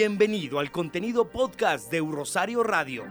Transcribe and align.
Bienvenido 0.00 0.58
al 0.58 0.70
contenido 0.70 1.28
podcast 1.28 1.92
de 1.92 2.00
Rosario 2.00 2.62
Radio. 2.62 3.04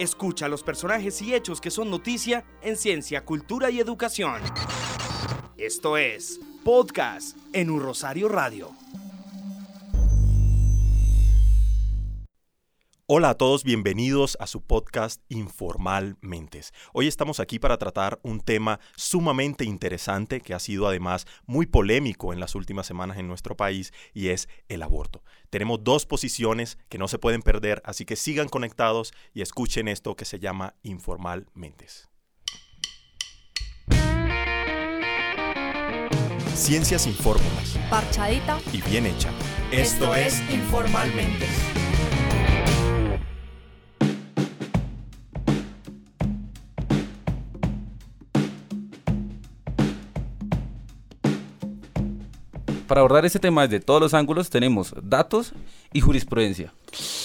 Escucha 0.00 0.48
los 0.48 0.64
personajes 0.64 1.22
y 1.22 1.32
hechos 1.32 1.60
que 1.60 1.70
son 1.70 1.90
noticia 1.90 2.44
en 2.60 2.76
ciencia, 2.76 3.24
cultura 3.24 3.70
y 3.70 3.78
educación. 3.78 4.42
Esto 5.56 5.96
es 5.96 6.40
Podcast 6.64 7.38
en 7.52 7.70
Un 7.70 7.80
Rosario 7.80 8.28
Radio. 8.28 8.72
Hola 13.10 13.30
a 13.30 13.34
todos, 13.36 13.64
bienvenidos 13.64 14.36
a 14.38 14.46
su 14.46 14.60
podcast 14.60 15.22
Informalmente. 15.30 16.60
Hoy 16.92 17.08
estamos 17.08 17.40
aquí 17.40 17.58
para 17.58 17.78
tratar 17.78 18.20
un 18.22 18.38
tema 18.38 18.80
sumamente 18.96 19.64
interesante 19.64 20.42
que 20.42 20.52
ha 20.52 20.58
sido 20.58 20.86
además 20.86 21.24
muy 21.46 21.64
polémico 21.64 22.34
en 22.34 22.40
las 22.40 22.54
últimas 22.54 22.86
semanas 22.86 23.16
en 23.16 23.26
nuestro 23.26 23.56
país 23.56 23.94
y 24.12 24.28
es 24.28 24.50
el 24.68 24.82
aborto. 24.82 25.24
Tenemos 25.48 25.82
dos 25.82 26.04
posiciones 26.04 26.76
que 26.90 26.98
no 26.98 27.08
se 27.08 27.18
pueden 27.18 27.40
perder, 27.40 27.80
así 27.86 28.04
que 28.04 28.14
sigan 28.14 28.50
conectados 28.50 29.14
y 29.32 29.40
escuchen 29.40 29.88
esto 29.88 30.14
que 30.14 30.26
se 30.26 30.38
llama 30.38 30.74
Informalmente. 30.82 31.86
Ciencias 36.54 37.00
sin 37.00 37.14
fórmulas. 37.14 37.78
Parchadita. 37.88 38.60
Y 38.70 38.82
bien 38.82 39.06
hecha. 39.06 39.32
Esto, 39.72 40.14
es 40.14 40.42
Informalmente. 40.50 41.46
Para 52.88 53.02
abordar 53.02 53.26
este 53.26 53.38
tema 53.38 53.68
desde 53.68 53.84
todos 53.84 54.00
los 54.00 54.14
ángulos 54.14 54.48
tenemos 54.48 54.94
datos 55.02 55.52
y 55.92 56.00
jurisprudencia. 56.00 56.72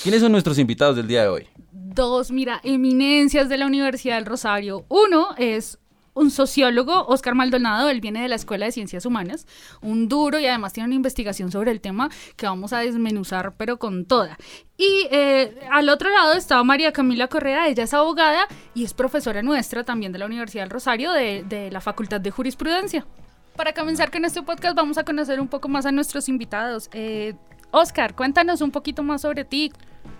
¿Quiénes 0.03 0.19
son 0.19 0.33
nuestros 0.33 0.59
invitados 0.59 0.97
del 0.97 1.07
día 1.07 1.21
de 1.21 1.29
hoy? 1.29 1.47
Dos, 1.71 2.31
mira, 2.31 2.59
eminencias 2.65 3.47
de 3.47 3.57
la 3.57 3.65
Universidad 3.65 4.15
del 4.15 4.25
Rosario. 4.25 4.83
Uno 4.89 5.29
es 5.37 5.79
un 6.15 6.31
sociólogo, 6.31 7.05
Oscar 7.07 7.33
Maldonado, 7.33 7.89
él 7.89 8.01
viene 8.01 8.21
de 8.21 8.27
la 8.27 8.35
Escuela 8.35 8.65
de 8.65 8.73
Ciencias 8.73 9.05
Humanas, 9.05 9.47
un 9.81 10.09
duro 10.09 10.37
y 10.37 10.45
además 10.45 10.73
tiene 10.73 10.87
una 10.87 10.95
investigación 10.95 11.49
sobre 11.49 11.71
el 11.71 11.79
tema 11.79 12.09
que 12.35 12.45
vamos 12.45 12.73
a 12.73 12.79
desmenuzar, 12.79 13.53
pero 13.55 13.79
con 13.79 14.03
toda. 14.03 14.37
Y 14.77 15.07
eh, 15.11 15.55
al 15.71 15.87
otro 15.87 16.09
lado 16.09 16.33
estaba 16.33 16.63
María 16.65 16.91
Camila 16.91 17.29
Correa, 17.29 17.69
ella 17.69 17.83
es 17.83 17.93
abogada 17.93 18.47
y 18.75 18.83
es 18.83 18.93
profesora 18.93 19.41
nuestra 19.41 19.85
también 19.85 20.11
de 20.11 20.19
la 20.19 20.25
Universidad 20.25 20.63
del 20.63 20.71
Rosario 20.71 21.13
de, 21.13 21.43
de 21.47 21.71
la 21.71 21.79
Facultad 21.79 22.19
de 22.19 22.31
Jurisprudencia. 22.31 23.07
Para 23.55 23.71
comenzar 23.73 24.09
con 24.09 24.25
este 24.25 24.41
podcast 24.41 24.75
vamos 24.75 24.97
a 24.97 25.03
conocer 25.03 25.39
un 25.39 25.47
poco 25.47 25.69
más 25.69 25.85
a 25.85 25.91
nuestros 25.91 26.27
invitados. 26.27 26.89
Eh, 26.91 27.35
Oscar, 27.69 28.15
cuéntanos 28.15 28.61
un 28.61 28.71
poquito 28.71 29.03
más 29.03 29.21
sobre 29.21 29.45
ti. 29.45 29.71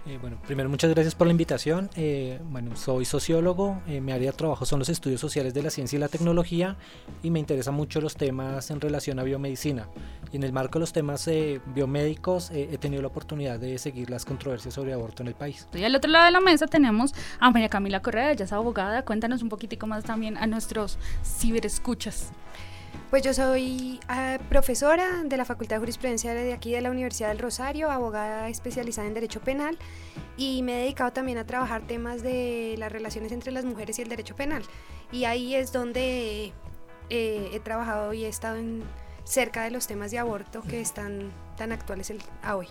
Eh, 0.06 0.20
bueno, 0.22 0.38
primero 0.46 0.70
muchas 0.70 0.92
gracias 0.92 1.16
por 1.16 1.26
la 1.26 1.32
invitación. 1.32 1.90
Eh, 1.96 2.40
bueno, 2.52 2.76
soy 2.76 3.06
sociólogo, 3.06 3.82
mi 3.88 4.12
área 4.12 4.32
de 4.32 4.38
trabajo 4.38 4.66
son 4.66 4.80
los 4.80 4.90
estudios 4.90 5.20
sociales 5.20 5.54
de 5.56 5.64
la 5.64 5.72
ciencia 5.72 5.98
y 5.98 6.00
la 6.00 6.10
tecnología 6.10 6.78
y 7.24 7.32
me 7.32 7.40
interesan 7.40 7.74
mucho 7.74 8.02
los 8.02 8.16
temas 8.16 8.70
en 8.70 8.80
relación 8.80 9.18
a 9.20 9.24
biomedicina. 9.24 9.88
Y 10.32 10.36
en 10.38 10.44
el 10.44 10.54
marco 10.54 10.74
de 10.74 10.82
los 10.82 10.94
temas 10.94 11.28
biomédicos 11.74 12.52
he 12.52 12.78
tenido 12.78 13.02
la 13.02 13.08
oportunidad 13.08 13.60
de 13.60 13.80
seguir 13.80 14.12
las 14.12 14.26
controversias 14.26 14.76
sobre 14.76 14.94
aborto 14.94 15.24
en 15.24 15.30
el 15.30 15.36
país. 15.36 15.68
Y 15.74 15.84
al 15.84 15.96
otro 15.96 16.12
lado 16.12 16.26
de 16.26 16.32
la 16.32 16.40
mesa 16.40 16.68
tenemos 16.68 17.14
a 17.40 17.50
María 17.50 17.70
Camila 17.70 18.00
Correa, 18.02 18.32
ella 18.32 18.46
es 18.46 18.54
abogada. 18.54 19.04
Cuéntanos 19.06 19.42
un 19.42 19.50
poquitico 19.50 19.88
más 19.88 20.04
también 20.04 20.38
a 20.38 20.46
nuestros 20.46 21.00
ciberescuchas. 21.24 22.32
Pues 23.10 23.22
yo 23.24 23.34
soy 23.34 24.00
ah, 24.08 24.40
profesora 24.50 25.24
de 25.24 25.38
la 25.38 25.46
Facultad 25.46 25.76
de 25.76 25.82
Jurisprudencia 25.82 26.34
de 26.34 26.52
aquí 26.52 26.72
de 26.72 26.82
la 26.82 26.90
Universidad 26.90 27.30
del 27.30 27.40
Rosario, 27.40 27.92
abogada 27.92 28.50
especializada 28.50 29.08
en 29.08 29.14
Derecho 29.14 29.40
Penal 29.40 29.78
y 30.38 30.64
me 30.64 30.76
he 30.76 30.82
dedicado 30.84 31.14
también 31.14 31.38
a 31.38 31.46
trabajar 31.46 31.84
temas 31.84 32.24
de 32.24 32.76
las 32.78 32.92
relaciones 32.92 33.32
entre 33.32 33.52
las 33.52 33.66
mujeres 33.66 34.00
y 34.00 34.02
el 34.02 34.10
derecho 34.10 34.36
penal. 34.36 34.64
Y 35.12 35.26
ahí 35.26 35.56
es 35.56 35.72
donde 35.72 36.54
eh, 37.10 37.50
he 37.54 37.60
trabajado 37.60 38.14
y 38.14 38.26
he 38.26 38.28
estado 38.28 38.58
cerca 39.24 39.64
de 39.64 39.72
los 39.72 39.88
temas 39.88 40.12
de 40.12 40.20
aborto 40.20 40.62
que 40.62 40.82
están 40.82 41.32
tan 41.58 41.72
actuales 41.72 42.12
a 42.42 42.56
hoy. 42.56 42.68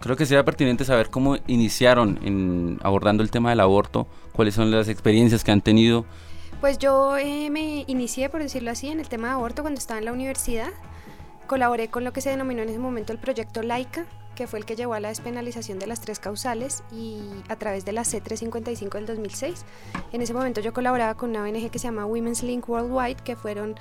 Creo 0.00 0.16
que 0.16 0.26
sería 0.26 0.44
pertinente 0.44 0.84
saber 0.84 1.10
cómo 1.10 1.36
iniciaron 1.46 2.20
en 2.22 2.78
abordando 2.82 3.22
el 3.22 3.30
tema 3.30 3.50
del 3.50 3.60
aborto, 3.60 4.06
cuáles 4.32 4.54
son 4.54 4.70
las 4.70 4.88
experiencias 4.88 5.42
que 5.42 5.50
han 5.50 5.62
tenido 5.62 6.04
pues 6.60 6.78
yo 6.78 7.16
eh, 7.16 7.50
me 7.50 7.84
inicié, 7.86 8.28
por 8.28 8.42
decirlo 8.42 8.70
así, 8.70 8.88
en 8.88 9.00
el 9.00 9.08
tema 9.08 9.28
de 9.28 9.34
aborto 9.34 9.62
cuando 9.62 9.78
estaba 9.78 9.98
en 9.98 10.04
la 10.04 10.12
universidad. 10.12 10.70
Colaboré 11.46 11.88
con 11.88 12.04
lo 12.04 12.12
que 12.12 12.20
se 12.20 12.30
denominó 12.30 12.62
en 12.62 12.68
ese 12.68 12.78
momento 12.78 13.12
el 13.12 13.18
proyecto 13.18 13.62
LAICA, 13.62 14.06
que 14.34 14.46
fue 14.46 14.58
el 14.58 14.64
que 14.64 14.76
llevó 14.76 14.94
a 14.94 15.00
la 15.00 15.08
despenalización 15.08 15.78
de 15.78 15.86
las 15.86 16.00
tres 16.00 16.18
causales 16.18 16.82
y 16.92 17.20
a 17.48 17.56
través 17.56 17.84
de 17.84 17.92
la 17.92 18.02
C355 18.02 18.90
del 18.90 19.06
2006. 19.06 19.64
En 20.12 20.22
ese 20.22 20.34
momento 20.34 20.60
yo 20.60 20.72
colaboraba 20.72 21.14
con 21.14 21.30
una 21.30 21.42
ONG 21.42 21.70
que 21.70 21.78
se 21.78 21.84
llama 21.84 22.04
Women's 22.06 22.42
Link 22.42 22.68
Worldwide, 22.68 23.22
que 23.22 23.36
fueron 23.36 23.76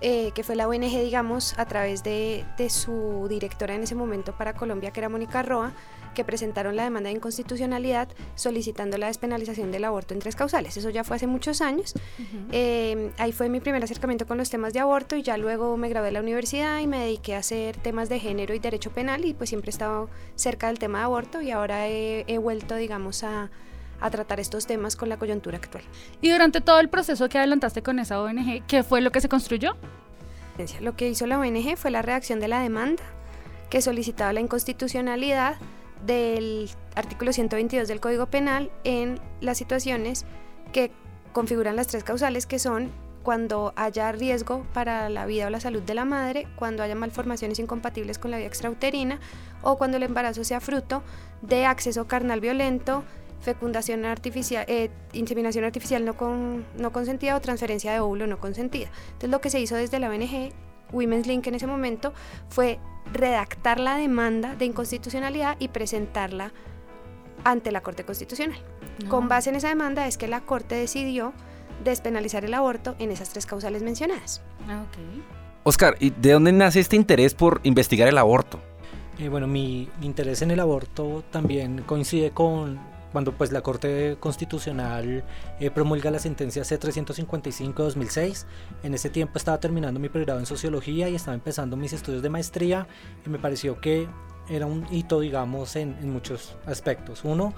eh, 0.00 0.32
que 0.32 0.42
fue 0.42 0.56
la 0.56 0.68
ONG, 0.68 0.80
digamos, 0.80 1.58
a 1.58 1.66
través 1.66 2.02
de, 2.02 2.44
de, 2.58 2.68
su 2.68 3.26
directora 3.28 3.74
en 3.74 3.84
ese 3.84 3.94
momento 3.94 4.36
para 4.36 4.52
Colombia, 4.52 4.90
que 4.90 5.00
era 5.00 5.08
Mónica 5.08 5.42
Roa, 5.42 5.72
que 6.14 6.24
presentaron 6.24 6.76
la 6.76 6.84
demanda 6.84 7.10
de 7.10 7.16
inconstitucionalidad 7.16 8.08
solicitando 8.34 8.96
la 8.98 9.08
despenalización 9.08 9.72
del 9.72 9.84
aborto 9.84 10.14
en 10.14 10.20
tres 10.20 10.36
causales. 10.36 10.76
Eso 10.76 10.90
ya 10.90 11.04
fue 11.04 11.16
hace 11.16 11.26
muchos 11.26 11.60
años. 11.60 11.94
Eh, 12.52 13.10
ahí 13.18 13.32
fue 13.32 13.48
mi 13.48 13.60
primer 13.60 13.82
acercamiento 13.82 14.26
con 14.26 14.38
los 14.38 14.50
temas 14.50 14.72
de 14.72 14.80
aborto 14.80 15.16
y 15.16 15.22
ya 15.22 15.36
luego 15.36 15.76
me 15.76 15.88
gradué 15.88 16.06
de 16.06 16.12
la 16.12 16.20
universidad 16.20 16.80
y 16.80 16.86
me 16.86 17.00
dediqué 17.00 17.34
a 17.34 17.38
hacer 17.38 17.76
temas 17.76 18.08
de 18.08 18.20
género 18.20 18.54
y 18.54 18.58
derecho 18.58 18.90
penal 18.90 19.24
y 19.24 19.34
pues 19.34 19.50
siempre 19.50 19.70
he 19.70 19.72
estado 19.72 20.08
cerca 20.36 20.68
del 20.68 20.78
tema 20.78 20.98
de 20.98 21.04
aborto 21.04 21.42
y 21.42 21.50
ahora 21.50 21.88
he, 21.88 22.38
vuelto, 22.38 22.76
digamos, 22.76 23.24
a, 23.24 23.50
a 24.00 24.10
tratar 24.10 24.38
estos 24.40 24.66
temas 24.66 24.96
con 24.96 25.08
la 25.08 25.16
coyuntura 25.16 25.56
actual. 25.56 25.84
Y 26.20 26.30
durante 26.30 26.60
todo 26.60 26.80
el 26.80 26.88
proceso 26.88 27.28
que 27.28 27.38
adelantaste 27.38 27.82
con 27.82 27.98
esa 27.98 28.20
ONG, 28.20 28.64
¿qué 28.66 28.82
fue 28.82 29.00
lo 29.00 29.10
que 29.12 29.20
se 29.20 29.28
construyó? 29.28 29.76
Lo 30.80 30.94
que 30.94 31.08
hizo 31.08 31.26
la 31.26 31.38
ONG 31.38 31.76
fue 31.76 31.90
la 31.90 32.02
redacción 32.02 32.38
de 32.38 32.48
la 32.48 32.60
demanda 32.60 33.02
que 33.70 33.82
solicitaba 33.82 34.32
la 34.32 34.40
inconstitucionalidad 34.40 35.56
del 36.06 36.70
artículo 36.94 37.32
122 37.32 37.88
del 37.88 38.00
Código 38.00 38.26
Penal 38.26 38.70
en 38.84 39.20
las 39.40 39.58
situaciones 39.58 40.24
que 40.72 40.90
configuran 41.32 41.76
las 41.76 41.88
tres 41.88 42.04
causales 42.04 42.46
que 42.46 42.58
son 42.58 42.90
cuando 43.22 43.72
haya 43.74 44.12
riesgo 44.12 44.64
para 44.74 45.08
la 45.08 45.26
vida 45.26 45.46
o 45.46 45.50
la 45.50 45.58
salud 45.58 45.82
de 45.82 45.94
la 45.94 46.04
madre, 46.04 46.46
cuando 46.56 46.82
haya 46.82 46.94
malformaciones 46.94 47.58
incompatibles 47.58 48.18
con 48.18 48.30
la 48.30 48.36
vida 48.36 48.46
extrauterina 48.46 49.18
o 49.62 49.78
cuando 49.78 49.96
el 49.96 50.02
embarazo 50.02 50.44
sea 50.44 50.60
fruto 50.60 51.02
de 51.40 51.64
acceso 51.64 52.06
carnal 52.06 52.40
violento, 52.40 53.02
fecundación 53.40 54.04
artificial, 54.04 54.64
eh, 54.68 54.90
inseminación 55.12 55.64
artificial 55.64 56.04
no, 56.04 56.16
con, 56.16 56.64
no 56.76 56.92
consentida 56.92 57.36
o 57.36 57.40
transferencia 57.40 57.92
de 57.92 58.00
óvulo 58.00 58.26
no 58.26 58.38
consentida. 58.38 58.88
Entonces 59.06 59.30
lo 59.30 59.40
que 59.40 59.50
se 59.50 59.60
hizo 59.60 59.74
desde 59.74 59.98
la 59.98 60.10
ONG 60.10 60.52
Women's 60.94 61.26
Link 61.26 61.46
en 61.46 61.54
ese 61.54 61.66
momento 61.66 62.14
fue 62.48 62.78
redactar 63.12 63.78
la 63.78 63.96
demanda 63.96 64.54
de 64.56 64.64
inconstitucionalidad 64.64 65.56
y 65.58 65.68
presentarla 65.68 66.52
ante 67.44 67.70
la 67.72 67.82
Corte 67.82 68.04
Constitucional. 68.04 68.58
Con 69.08 69.28
base 69.28 69.50
en 69.50 69.56
esa 69.56 69.68
demanda 69.68 70.06
es 70.06 70.16
que 70.16 70.28
la 70.28 70.40
Corte 70.40 70.74
decidió 70.74 71.34
despenalizar 71.82 72.44
el 72.44 72.54
aborto 72.54 72.94
en 72.98 73.10
esas 73.10 73.30
tres 73.30 73.44
causales 73.44 73.82
mencionadas. 73.82 74.42
Ah, 74.68 74.84
Oscar, 75.64 75.96
¿y 75.98 76.10
de 76.10 76.32
dónde 76.32 76.52
nace 76.52 76.80
este 76.80 76.96
interés 76.96 77.34
por 77.34 77.60
investigar 77.64 78.08
el 78.08 78.16
aborto? 78.16 78.60
Eh, 79.18 79.28
bueno, 79.28 79.46
mi, 79.46 79.88
mi 80.00 80.06
interés 80.06 80.42
en 80.42 80.50
el 80.50 80.60
aborto 80.60 81.24
también 81.30 81.82
coincide 81.82 82.30
con 82.30 82.78
cuando 83.14 83.30
pues 83.30 83.52
la 83.52 83.60
Corte 83.60 84.16
Constitucional 84.18 85.22
eh, 85.60 85.70
promulga 85.70 86.10
la 86.10 86.18
sentencia 86.18 86.64
C-355-2006. 86.64 88.44
En 88.82 88.92
ese 88.92 89.08
tiempo 89.08 89.38
estaba 89.38 89.60
terminando 89.60 90.00
mi 90.00 90.08
pregrado 90.08 90.40
en 90.40 90.46
Sociología 90.46 91.08
y 91.08 91.14
estaba 91.14 91.36
empezando 91.36 91.76
mis 91.76 91.92
estudios 91.92 92.22
de 92.22 92.28
maestría 92.28 92.88
y 93.24 93.30
me 93.30 93.38
pareció 93.38 93.80
que 93.80 94.08
era 94.48 94.66
un 94.66 94.84
hito, 94.90 95.20
digamos, 95.20 95.76
en, 95.76 95.96
en 96.02 96.10
muchos 96.10 96.56
aspectos. 96.66 97.22
Uno, 97.22 97.54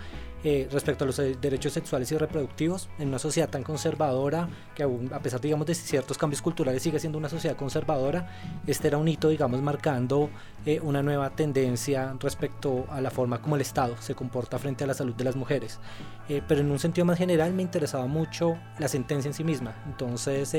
eh, 0.48 0.68
respecto 0.70 1.02
a 1.02 1.08
los 1.08 1.18
eh, 1.18 1.36
derechos 1.40 1.72
sexuales 1.72 2.12
y 2.12 2.16
reproductivos 2.16 2.88
en 3.00 3.08
una 3.08 3.18
sociedad 3.18 3.48
tan 3.48 3.64
conservadora 3.64 4.48
que 4.76 4.84
aún, 4.84 5.12
a 5.12 5.18
pesar 5.18 5.40
digamos 5.40 5.66
de 5.66 5.74
ciertos 5.74 6.16
cambios 6.16 6.40
culturales 6.40 6.84
sigue 6.84 7.00
siendo 7.00 7.18
una 7.18 7.28
sociedad 7.28 7.56
conservadora 7.56 8.30
este 8.64 8.86
era 8.86 8.96
un 8.96 9.08
hito 9.08 9.28
digamos 9.28 9.60
marcando 9.60 10.30
eh, 10.64 10.78
una 10.80 11.02
nueva 11.02 11.30
tendencia 11.30 12.14
respecto 12.20 12.86
a 12.90 13.00
la 13.00 13.10
forma 13.10 13.42
como 13.42 13.56
el 13.56 13.62
Estado 13.62 13.96
se 13.98 14.14
comporta 14.14 14.56
frente 14.60 14.84
a 14.84 14.86
la 14.86 14.94
salud 14.94 15.14
de 15.14 15.24
las 15.24 15.34
mujeres. 15.34 15.80
Pero 16.28 16.60
en 16.60 16.72
un 16.72 16.80
sentido 16.80 17.04
más 17.04 17.18
general 17.18 17.52
me 17.52 17.62
interesaba 17.62 18.06
mucho 18.08 18.58
la 18.80 18.88
sentencia 18.88 19.28
en 19.28 19.34
sí 19.34 19.44
misma. 19.44 19.76
Entonces 19.86 20.52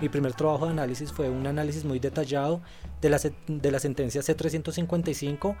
mi 0.00 0.08
primer 0.08 0.32
trabajo 0.34 0.66
de 0.66 0.70
análisis 0.70 1.12
fue 1.12 1.28
un 1.28 1.44
análisis 1.44 1.84
muy 1.84 1.98
detallado 1.98 2.60
de 3.00 3.10
la, 3.10 3.18
de 3.48 3.70
la 3.72 3.80
sentencia 3.80 4.20
C355 4.20 5.56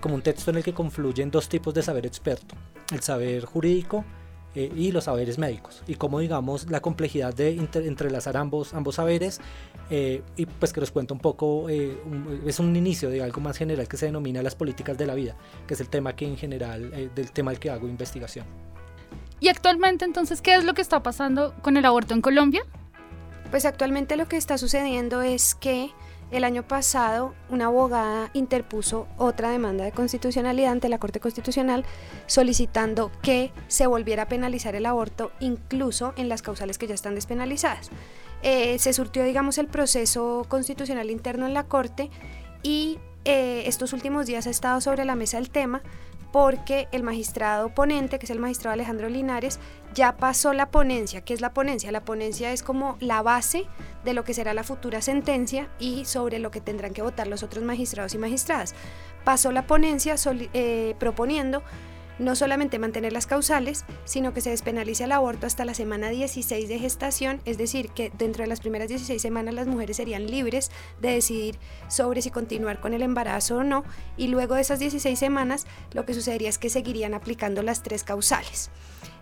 como 0.00 0.16
un 0.16 0.22
texto 0.22 0.50
en 0.50 0.56
el 0.56 0.64
que 0.64 0.74
confluyen 0.74 1.30
dos 1.30 1.48
tipos 1.48 1.72
de 1.72 1.82
saber 1.82 2.04
experto. 2.04 2.56
El 2.90 3.00
saber 3.00 3.15
jurídico 3.44 4.04
eh, 4.56 4.72
y 4.74 4.90
los 4.90 5.04
saberes 5.04 5.36
médicos 5.36 5.82
y 5.86 5.96
cómo 5.96 6.18
digamos 6.18 6.70
la 6.70 6.80
complejidad 6.80 7.34
de 7.34 7.50
entrelazar 7.74 8.38
ambos, 8.38 8.72
ambos 8.72 8.94
saberes 8.94 9.38
eh, 9.90 10.22
y 10.34 10.46
pues 10.46 10.72
que 10.72 10.80
nos 10.80 10.90
cuenta 10.90 11.12
un 11.12 11.20
poco, 11.20 11.68
eh, 11.68 11.98
es 12.46 12.58
un 12.58 12.74
inicio 12.74 13.10
de 13.10 13.22
algo 13.22 13.42
más 13.42 13.58
general 13.58 13.86
que 13.86 13.98
se 13.98 14.06
denomina 14.06 14.42
las 14.42 14.54
políticas 14.54 14.96
de 14.96 15.04
la 15.04 15.14
vida, 15.14 15.36
que 15.66 15.74
es 15.74 15.80
el 15.80 15.90
tema 15.90 16.16
que 16.16 16.24
en 16.24 16.38
general, 16.38 16.90
del 17.14 17.32
tema 17.32 17.50
al 17.50 17.58
que 17.58 17.68
hago 17.68 17.86
investigación. 17.86 18.46
¿Y 19.40 19.48
actualmente 19.48 20.06
entonces 20.06 20.40
qué 20.40 20.54
es 20.54 20.64
lo 20.64 20.72
que 20.72 20.80
está 20.80 21.02
pasando 21.02 21.54
con 21.60 21.76
el 21.76 21.84
aborto 21.84 22.14
en 22.14 22.22
Colombia? 22.22 22.62
Pues 23.50 23.66
actualmente 23.66 24.16
lo 24.16 24.26
que 24.26 24.38
está 24.38 24.56
sucediendo 24.56 25.20
es 25.20 25.54
que 25.54 25.90
el 26.30 26.44
año 26.44 26.66
pasado, 26.66 27.34
una 27.50 27.66
abogada 27.66 28.30
interpuso 28.32 29.06
otra 29.16 29.50
demanda 29.50 29.84
de 29.84 29.92
constitucionalidad 29.92 30.72
ante 30.72 30.88
la 30.88 30.98
Corte 30.98 31.20
Constitucional 31.20 31.84
solicitando 32.26 33.12
que 33.22 33.52
se 33.68 33.86
volviera 33.86 34.24
a 34.24 34.28
penalizar 34.28 34.74
el 34.74 34.86
aborto 34.86 35.30
incluso 35.38 36.14
en 36.16 36.28
las 36.28 36.42
causales 36.42 36.78
que 36.78 36.86
ya 36.86 36.94
están 36.94 37.14
despenalizadas. 37.14 37.90
Eh, 38.42 38.78
se 38.78 38.92
surtió, 38.92 39.24
digamos, 39.24 39.58
el 39.58 39.68
proceso 39.68 40.44
constitucional 40.48 41.10
interno 41.10 41.46
en 41.46 41.54
la 41.54 41.64
Corte 41.64 42.10
y 42.62 42.98
eh, 43.24 43.64
estos 43.66 43.92
últimos 43.92 44.26
días 44.26 44.46
ha 44.46 44.50
estado 44.50 44.80
sobre 44.80 45.04
la 45.04 45.14
mesa 45.14 45.38
el 45.38 45.50
tema 45.50 45.82
porque 46.32 46.88
el 46.92 47.02
magistrado 47.02 47.74
ponente, 47.74 48.18
que 48.18 48.26
es 48.26 48.30
el 48.30 48.38
magistrado 48.38 48.74
Alejandro 48.74 49.08
Linares, 49.08 49.58
ya 49.94 50.16
pasó 50.16 50.52
la 50.52 50.70
ponencia. 50.70 51.22
¿Qué 51.22 51.34
es 51.34 51.40
la 51.40 51.54
ponencia? 51.54 51.90
La 51.92 52.04
ponencia 52.04 52.52
es 52.52 52.62
como 52.62 52.96
la 53.00 53.22
base 53.22 53.66
de 54.04 54.12
lo 54.12 54.24
que 54.24 54.34
será 54.34 54.52
la 54.54 54.64
futura 54.64 55.00
sentencia 55.00 55.68
y 55.78 56.04
sobre 56.04 56.38
lo 56.38 56.50
que 56.50 56.60
tendrán 56.60 56.92
que 56.92 57.02
votar 57.02 57.26
los 57.26 57.42
otros 57.42 57.64
magistrados 57.64 58.14
y 58.14 58.18
magistradas. 58.18 58.74
Pasó 59.24 59.52
la 59.52 59.66
ponencia 59.66 60.14
eh, 60.52 60.94
proponiendo 60.98 61.62
no 62.18 62.36
solamente 62.36 62.78
mantener 62.78 63.12
las 63.12 63.26
causales, 63.26 63.84
sino 64.04 64.32
que 64.32 64.40
se 64.40 64.50
despenalice 64.50 65.04
el 65.04 65.12
aborto 65.12 65.46
hasta 65.46 65.64
la 65.64 65.74
semana 65.74 66.08
16 66.08 66.68
de 66.68 66.78
gestación, 66.78 67.40
es 67.44 67.58
decir, 67.58 67.90
que 67.90 68.10
dentro 68.16 68.42
de 68.42 68.48
las 68.48 68.60
primeras 68.60 68.88
16 68.88 69.20
semanas 69.20 69.54
las 69.54 69.66
mujeres 69.66 69.96
serían 69.96 70.26
libres 70.26 70.70
de 71.00 71.10
decidir 71.10 71.58
sobre 71.88 72.22
si 72.22 72.30
continuar 72.30 72.80
con 72.80 72.94
el 72.94 73.02
embarazo 73.02 73.58
o 73.58 73.64
no, 73.64 73.84
y 74.16 74.28
luego 74.28 74.54
de 74.54 74.62
esas 74.62 74.78
16 74.78 75.18
semanas 75.18 75.66
lo 75.92 76.04
que 76.04 76.14
sucedería 76.14 76.48
es 76.48 76.58
que 76.58 76.70
seguirían 76.70 77.14
aplicando 77.14 77.62
las 77.62 77.82
tres 77.82 78.04
causales. 78.04 78.70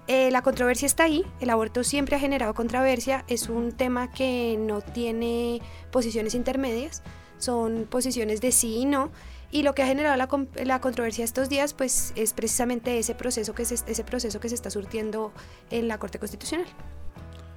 Eh, 0.07 0.31
la 0.31 0.43
controversia 0.43 0.85
está 0.85 1.05
ahí, 1.05 1.25
el 1.41 1.49
aborto 1.49 1.83
siempre 1.83 2.17
ha 2.17 2.19
generado 2.19 2.53
controversia, 2.53 3.25
es 3.27 3.49
un 3.49 3.73
tema 3.73 4.11
que 4.11 4.57
no 4.59 4.83
tiene 4.83 5.63
posiciones 5.91 6.35
intermedias, 6.35 7.03
son 7.39 7.87
posiciones 7.89 8.43
de 8.43 8.53
sí 8.53 8.77
y 8.77 8.85
no, 8.85 9.11
y 9.51 9.63
lo 9.63 9.75
que 9.75 9.83
ha 9.83 9.87
generado 9.87 10.17
la, 10.17 10.81
controversia 10.81 11.25
estos 11.25 11.49
días 11.49 11.75
pues 11.75 12.13
es 12.17 12.33
precisamente 12.33 12.99
ese 12.99 13.15
proceso, 13.15 13.55
que 13.55 13.65
se, 13.65 13.75
ese 13.75 14.05
proceso 14.05 14.41
que 14.41 14.49
se 14.49 14.55
está 14.55 14.71
surtiendo 14.71 15.33
en 15.71 15.89
la 15.89 15.99
Corte 15.99 16.19
Constitucional. 16.19 16.67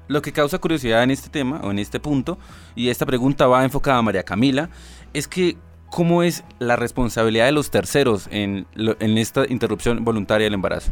Lo 0.07 0.21
que 0.21 0.31
causa 0.31 0.59
curiosidad 0.59 1.03
en 1.03 1.11
este 1.11 1.29
tema 1.29 1.59
o 1.63 1.71
en 1.71 1.79
este 1.79 1.99
punto, 1.99 2.37
y 2.75 2.89
esta 2.89 3.05
pregunta 3.05 3.47
va 3.47 3.63
enfocada 3.63 3.97
a 3.97 4.01
María 4.01 4.23
Camila, 4.23 4.69
es 5.13 5.27
que 5.27 5.57
¿cómo 5.89 6.23
es 6.23 6.43
la 6.59 6.75
responsabilidad 6.75 7.45
de 7.45 7.51
los 7.51 7.71
terceros 7.71 8.27
en, 8.31 8.67
en 8.75 9.17
esta 9.17 9.45
interrupción 9.49 10.03
voluntaria 10.05 10.45
del 10.45 10.53
embarazo? 10.53 10.91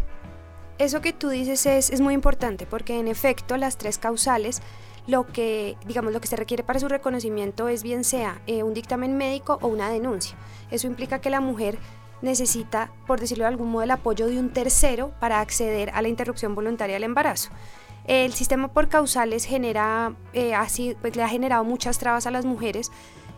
Eso 0.77 0.99
que 0.99 1.13
tú 1.13 1.29
dices 1.29 1.65
es, 1.65 1.89
es 1.89 2.01
muy 2.01 2.13
importante 2.13 2.65
porque 2.65 2.99
en 2.99 3.07
efecto 3.07 3.55
las 3.55 3.77
tres 3.77 3.97
causales 3.97 4.61
lo 5.07 5.27
que, 5.27 5.77
digamos, 5.85 6.13
lo 6.13 6.21
que 6.21 6.27
se 6.27 6.35
requiere 6.35 6.63
para 6.63 6.79
su 6.79 6.87
reconocimiento 6.87 7.67
es 7.67 7.83
bien 7.83 8.03
sea 8.03 8.41
eh, 8.47 8.63
un 8.63 8.73
dictamen 8.73 9.17
médico 9.17 9.59
o 9.61 9.67
una 9.67 9.89
denuncia. 9.89 10.35
Eso 10.71 10.87
implica 10.87 11.19
que 11.19 11.29
la 11.29 11.41
mujer 11.41 11.77
necesita, 12.21 12.91
por 13.05 13.19
decirlo 13.19 13.43
de 13.43 13.49
algún 13.49 13.69
modo, 13.69 13.83
el 13.83 13.91
apoyo 13.91 14.27
de 14.27 14.39
un 14.39 14.49
tercero 14.49 15.11
para 15.19 15.41
acceder 15.41 15.91
a 15.93 16.01
la 16.01 16.07
interrupción 16.07 16.55
voluntaria 16.55 16.95
del 16.95 17.03
embarazo. 17.03 17.49
El 18.07 18.33
sistema 18.33 18.67
por 18.67 18.87
causales 18.87 19.45
genera, 19.45 20.15
eh, 20.33 20.53
así, 20.53 20.95
pues, 21.01 21.15
le 21.15 21.23
ha 21.23 21.29
generado 21.29 21.63
muchas 21.63 21.97
trabas 21.97 22.27
a 22.27 22.31
las 22.31 22.45
mujeres, 22.45 22.91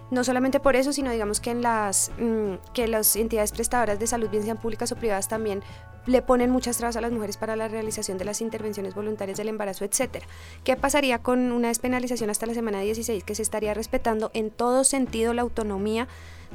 no 0.09 0.23
solamente 0.23 0.59
por 0.59 0.75
eso, 0.75 0.93
sino 0.93 1.11
digamos 1.11 1.39
que 1.39 1.51
en 1.51 1.61
las 1.61 2.11
mm, 2.17 2.73
que 2.73 2.87
las 2.87 3.15
entidades 3.15 3.51
prestadoras 3.51 3.99
de 3.99 4.07
salud, 4.07 4.29
bien 4.29 4.43
sean 4.43 4.57
públicas 4.57 4.91
o 4.91 4.95
privadas, 4.95 5.27
también 5.27 5.63
le 6.05 6.21
ponen 6.21 6.49
muchas 6.49 6.77
trabas 6.77 6.95
a 6.95 7.01
las 7.01 7.11
mujeres 7.11 7.37
para 7.37 7.55
la 7.55 7.67
realización 7.67 8.17
de 8.17 8.25
las 8.25 8.41
intervenciones 8.41 8.95
voluntarias 8.95 9.37
del 9.37 9.49
embarazo, 9.49 9.83
etcétera. 9.83 10.25
¿Qué 10.63 10.75
pasaría 10.77 11.19
con 11.19 11.51
una 11.51 11.67
despenalización 11.67 12.29
hasta 12.29 12.45
la 12.45 12.53
semana 12.53 12.79
16? 12.79 13.23
Que 13.23 13.35
se 13.35 13.41
estaría 13.41 13.73
respetando 13.73 14.31
en 14.33 14.49
todo 14.49 14.83
sentido 14.85 15.33
la 15.33 15.41
autonomía 15.41 16.07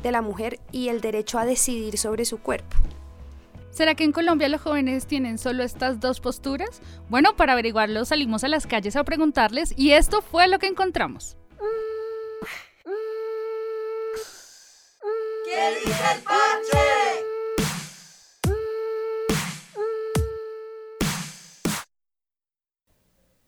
de 0.03 0.11
la 0.11 0.23
mujer 0.23 0.59
y 0.73 0.89
el 0.89 1.03
derecho 1.03 1.39
a 1.39 1.45
decidir 1.45 1.99
sobre 1.99 2.25
su 2.25 2.39
cuerpo. 2.39 2.77
¿Será 3.71 3.95
que 3.95 4.05
en 4.05 4.13
Colombia 4.13 4.49
los 4.49 4.61
jóvenes 4.61 5.07
tienen 5.07 5.39
solo 5.39 5.63
estas 5.63 6.01
dos 6.01 6.21
posturas? 6.21 6.83
Bueno, 7.09 7.37
para 7.37 7.53
averiguarlo 7.53 8.05
salimos 8.05 8.45
a 8.45 8.49
las 8.49 8.67
calles 8.67 8.97
a 8.97 9.05
preguntarles 9.05 9.73
y 9.77 9.93
esto 9.93 10.21
fue 10.21 10.49
lo 10.49 10.59
que 10.59 10.67
encontramos. 10.67 11.37
¿Qué 15.53 15.69
dice 15.85 16.05
el 16.15 16.23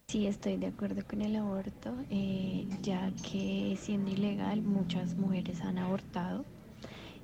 Sí, 0.06 0.26
estoy 0.26 0.58
de 0.58 0.66
acuerdo 0.66 1.02
con 1.08 1.22
el 1.22 1.34
aborto, 1.36 1.94
eh, 2.10 2.66
ya 2.82 3.10
que 3.22 3.78
siendo 3.80 4.10
ilegal 4.10 4.60
muchas 4.60 5.16
mujeres 5.16 5.62
han 5.62 5.78
abortado 5.78 6.44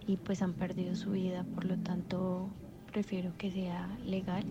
y 0.07 0.17
pues 0.17 0.41
han 0.41 0.55
perdido 0.55 0.97
su 0.97 1.11
vida, 1.11 1.45
por 1.55 1.67
lo 1.67 1.77
tanto 1.77 2.49
prefiero 2.91 3.37
que 3.37 3.51
sea 3.51 3.87
legal, 4.07 4.45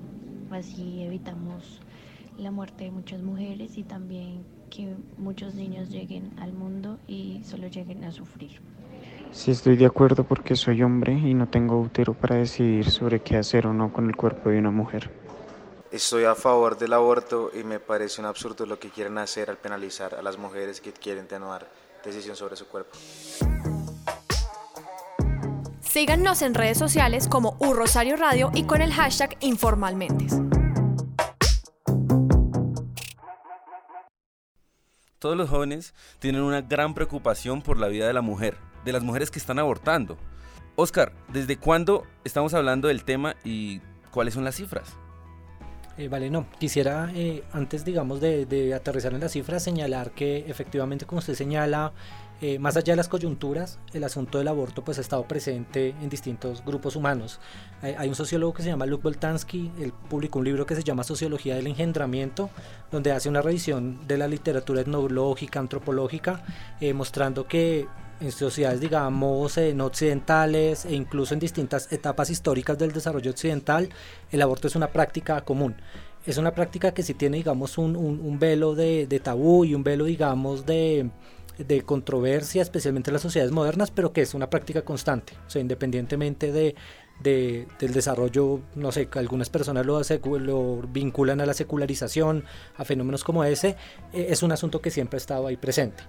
así 0.51 1.01
evitamos 1.01 1.81
la 2.37 2.51
muerte 2.51 2.83
de 2.83 2.91
muchas 2.91 3.23
mujeres 3.23 3.79
y 3.79 3.83
también 3.83 4.45
que 4.69 4.95
muchos 5.17 5.55
niños 5.55 5.89
lleguen 5.89 6.31
al 6.39 6.53
mundo 6.53 6.99
y 7.07 7.41
solo 7.43 7.67
lleguen 7.67 8.03
a 8.03 8.11
sufrir. 8.11 8.61
Sí 9.31 9.51
estoy 9.51 9.77
de 9.77 9.85
acuerdo 9.85 10.23
porque 10.23 10.55
soy 10.55 10.83
hombre 10.83 11.13
y 11.13 11.33
no 11.33 11.47
tengo 11.47 11.79
útero 11.79 12.13
para 12.13 12.35
decidir 12.35 12.89
sobre 12.89 13.21
qué 13.21 13.37
hacer 13.37 13.67
o 13.67 13.73
no 13.73 13.93
con 13.93 14.07
el 14.07 14.15
cuerpo 14.15 14.49
de 14.49 14.59
una 14.59 14.71
mujer. 14.71 15.09
Estoy 15.91 16.25
a 16.25 16.35
favor 16.35 16.77
del 16.77 16.93
aborto 16.93 17.51
y 17.57 17.63
me 17.63 17.79
parece 17.79 18.21
un 18.21 18.27
absurdo 18.27 18.65
lo 18.65 18.77
que 18.77 18.89
quieren 18.89 19.17
hacer 19.17 19.49
al 19.49 19.57
penalizar 19.57 20.15
a 20.15 20.21
las 20.21 20.37
mujeres 20.37 20.81
que 20.81 20.91
quieren 20.91 21.27
tomar 21.27 21.67
decisión 22.03 22.35
sobre 22.35 22.55
su 22.55 22.67
cuerpo. 22.67 22.97
Síganos 25.81 26.43
en 26.43 26.53
redes 26.53 26.77
sociales 26.77 27.27
como 27.27 27.57
U 27.59 27.73
Rosario 27.73 28.15
Radio 28.15 28.51
y 28.53 28.65
con 28.65 28.81
el 28.81 28.93
hashtag 28.93 29.35
Informalmentes. 29.39 30.39
Todos 35.17 35.35
los 35.35 35.49
jóvenes 35.49 35.93
tienen 36.19 36.43
una 36.43 36.61
gran 36.61 36.93
preocupación 36.93 37.61
por 37.61 37.77
la 37.77 37.87
vida 37.87 38.07
de 38.07 38.13
la 38.13 38.21
mujer, 38.21 38.55
de 38.85 38.91
las 38.91 39.03
mujeres 39.03 39.31
que 39.31 39.39
están 39.39 39.59
abortando. 39.59 40.17
Oscar, 40.75 41.11
¿desde 41.33 41.57
cuándo 41.57 42.05
estamos 42.23 42.53
hablando 42.53 42.87
del 42.87 43.03
tema 43.03 43.35
y 43.43 43.81
cuáles 44.11 44.33
son 44.33 44.43
las 44.43 44.55
cifras? 44.55 44.95
Eh, 45.97 46.07
vale, 46.07 46.29
no. 46.29 46.45
Quisiera, 46.59 47.11
eh, 47.13 47.43
antes, 47.51 47.83
digamos, 47.83 48.21
de, 48.21 48.73
aterrizar 48.73 49.13
en 49.13 49.19
las 49.19 49.33
cifras, 49.33 49.61
señalar 49.61 50.11
que 50.11 50.49
efectivamente, 50.49 51.05
como 51.05 51.19
usted 51.19 51.33
señala, 51.33 51.91
Eh, 52.41 52.57
más 52.57 52.77
allá 52.77 52.93
de 52.93 52.97
las 52.97 53.09
coyunturas, 53.09 53.79
el 53.91 54.03
asunto 54.05 54.37
del 54.37 54.47
aborto 54.47 54.81
pues 54.81 54.97
ha 54.97 55.01
estado 55.01 55.23
presente 55.23 55.89
en 56.01 56.09
distintos 56.09 56.63
grupos 56.63 56.95
humanos. 56.95 57.39
Hay, 57.81 58.07
un 58.07 58.15
sociólogo 58.15 58.53
que 58.53 58.63
se 58.63 58.69
llama 58.69 58.85
Luke 58.85 59.03
Boltanski, 59.03 59.71
él 59.79 59.91
publicó 60.09 60.39
un 60.39 60.45
libro 60.45 60.65
que 60.65 60.75
se 60.75 60.83
llama 60.83 61.03
Sociología 61.03 61.55
del 61.55 61.67
Engendramiento, 61.67 62.49
donde 62.91 63.11
hace 63.11 63.27
una 63.27 63.41
revisión 63.41 64.07
de 64.07 64.17
la 64.17 64.27
literatura 64.29 64.81
etnológica, 64.81 65.59
antropológica, 65.59 66.43
eh, 66.79 66.93
mostrando 66.93 67.45
que 67.45 67.87
en 68.21 68.31
sociedades, 68.31 68.79
digamos, 68.79 69.57
eh, 69.57 69.73
no 69.73 69.87
occidentales 69.87 70.85
e 70.85 70.93
incluso 70.93 71.33
en 71.33 71.41
distintas 71.41 71.91
etapas 71.91 72.29
históricas 72.29 72.77
del 72.77 72.93
desarrollo 72.93 73.31
occidental, 73.31 73.89
el 74.31 74.41
aborto 74.41 74.67
es 74.67 74.75
una 74.77 74.87
práctica 74.87 75.41
común. 75.41 75.75
Es 76.25 76.37
una 76.37 76.51
práctica 76.51 76.93
que 76.93 77.03
sí 77.03 77.13
tiene, 77.13 77.37
digamos, 77.37 77.77
un, 77.77 77.95
un, 77.95 78.39
velo 78.39 78.75
de, 78.75 79.07
de 79.07 79.19
tabú 79.19 79.63
y 79.63 79.73
un 79.73 79.83
velo, 79.83 80.03
digamos, 80.03 80.65
de, 80.65 81.09
de 81.67 81.81
controversia, 81.81 82.61
especialmente 82.61 83.09
en 83.09 83.13
las 83.13 83.21
sociedades 83.21 83.51
modernas, 83.51 83.91
pero 83.91 84.13
que 84.13 84.21
es 84.21 84.33
una 84.33 84.49
práctica 84.49 84.83
constante, 84.83 85.33
o 85.45 85.49
sea, 85.49 85.61
independientemente 85.61 86.51
de, 86.51 86.75
del 87.21 87.93
desarrollo, 87.93 88.61
no 88.75 88.91
sé, 88.91 89.09
algunas 89.15 89.49
personas 89.49 89.85
lo, 89.85 90.81
vinculan 90.87 91.41
a 91.41 91.45
la 91.45 91.53
secularización, 91.53 92.45
a 92.77 92.85
fenómenos 92.85 93.23
como 93.23 93.43
ese, 93.43 93.75
eh, 94.13 94.27
es 94.29 94.41
un 94.41 94.51
asunto 94.51 94.81
que 94.81 94.89
siempre 94.89 95.17
ha 95.17 95.19
estado 95.19 95.47
ahí 95.47 95.57
presente. 95.57 96.03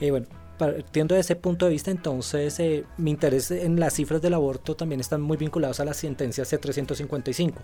Eh, 0.00 0.10
bueno, 0.10 0.26
partiendo 0.56 1.14
de 1.14 1.20
ese 1.20 1.36
punto 1.36 1.66
de 1.66 1.72
vista, 1.72 1.90
entonces 1.90 2.58
eh, 2.60 2.84
mi 2.96 3.10
interés 3.10 3.50
en 3.50 3.78
las 3.78 3.94
cifras 3.94 4.22
del 4.22 4.34
aborto 4.34 4.74
también 4.74 5.00
están 5.00 5.20
muy 5.20 5.36
vinculados 5.36 5.80
a 5.80 5.84
las 5.84 5.98
sentencias 5.98 6.50
C355. 6.50 7.54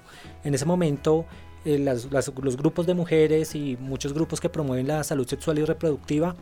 En 0.45 0.55
ese 0.55 0.67
momento, 0.67 1.25
los 1.65 2.57
grupos 2.57 2.87
de 2.87 2.95
mujeres 2.95 3.55
y 3.55 3.79
muchos 3.81 4.13
grupos 4.13 4.41
que 4.41 4.51
promueven 4.51 4.89
la 4.89 5.05
salud 5.05 5.27
sexual 5.27 5.59
y 5.59 5.65
reproductiva 5.65 6.37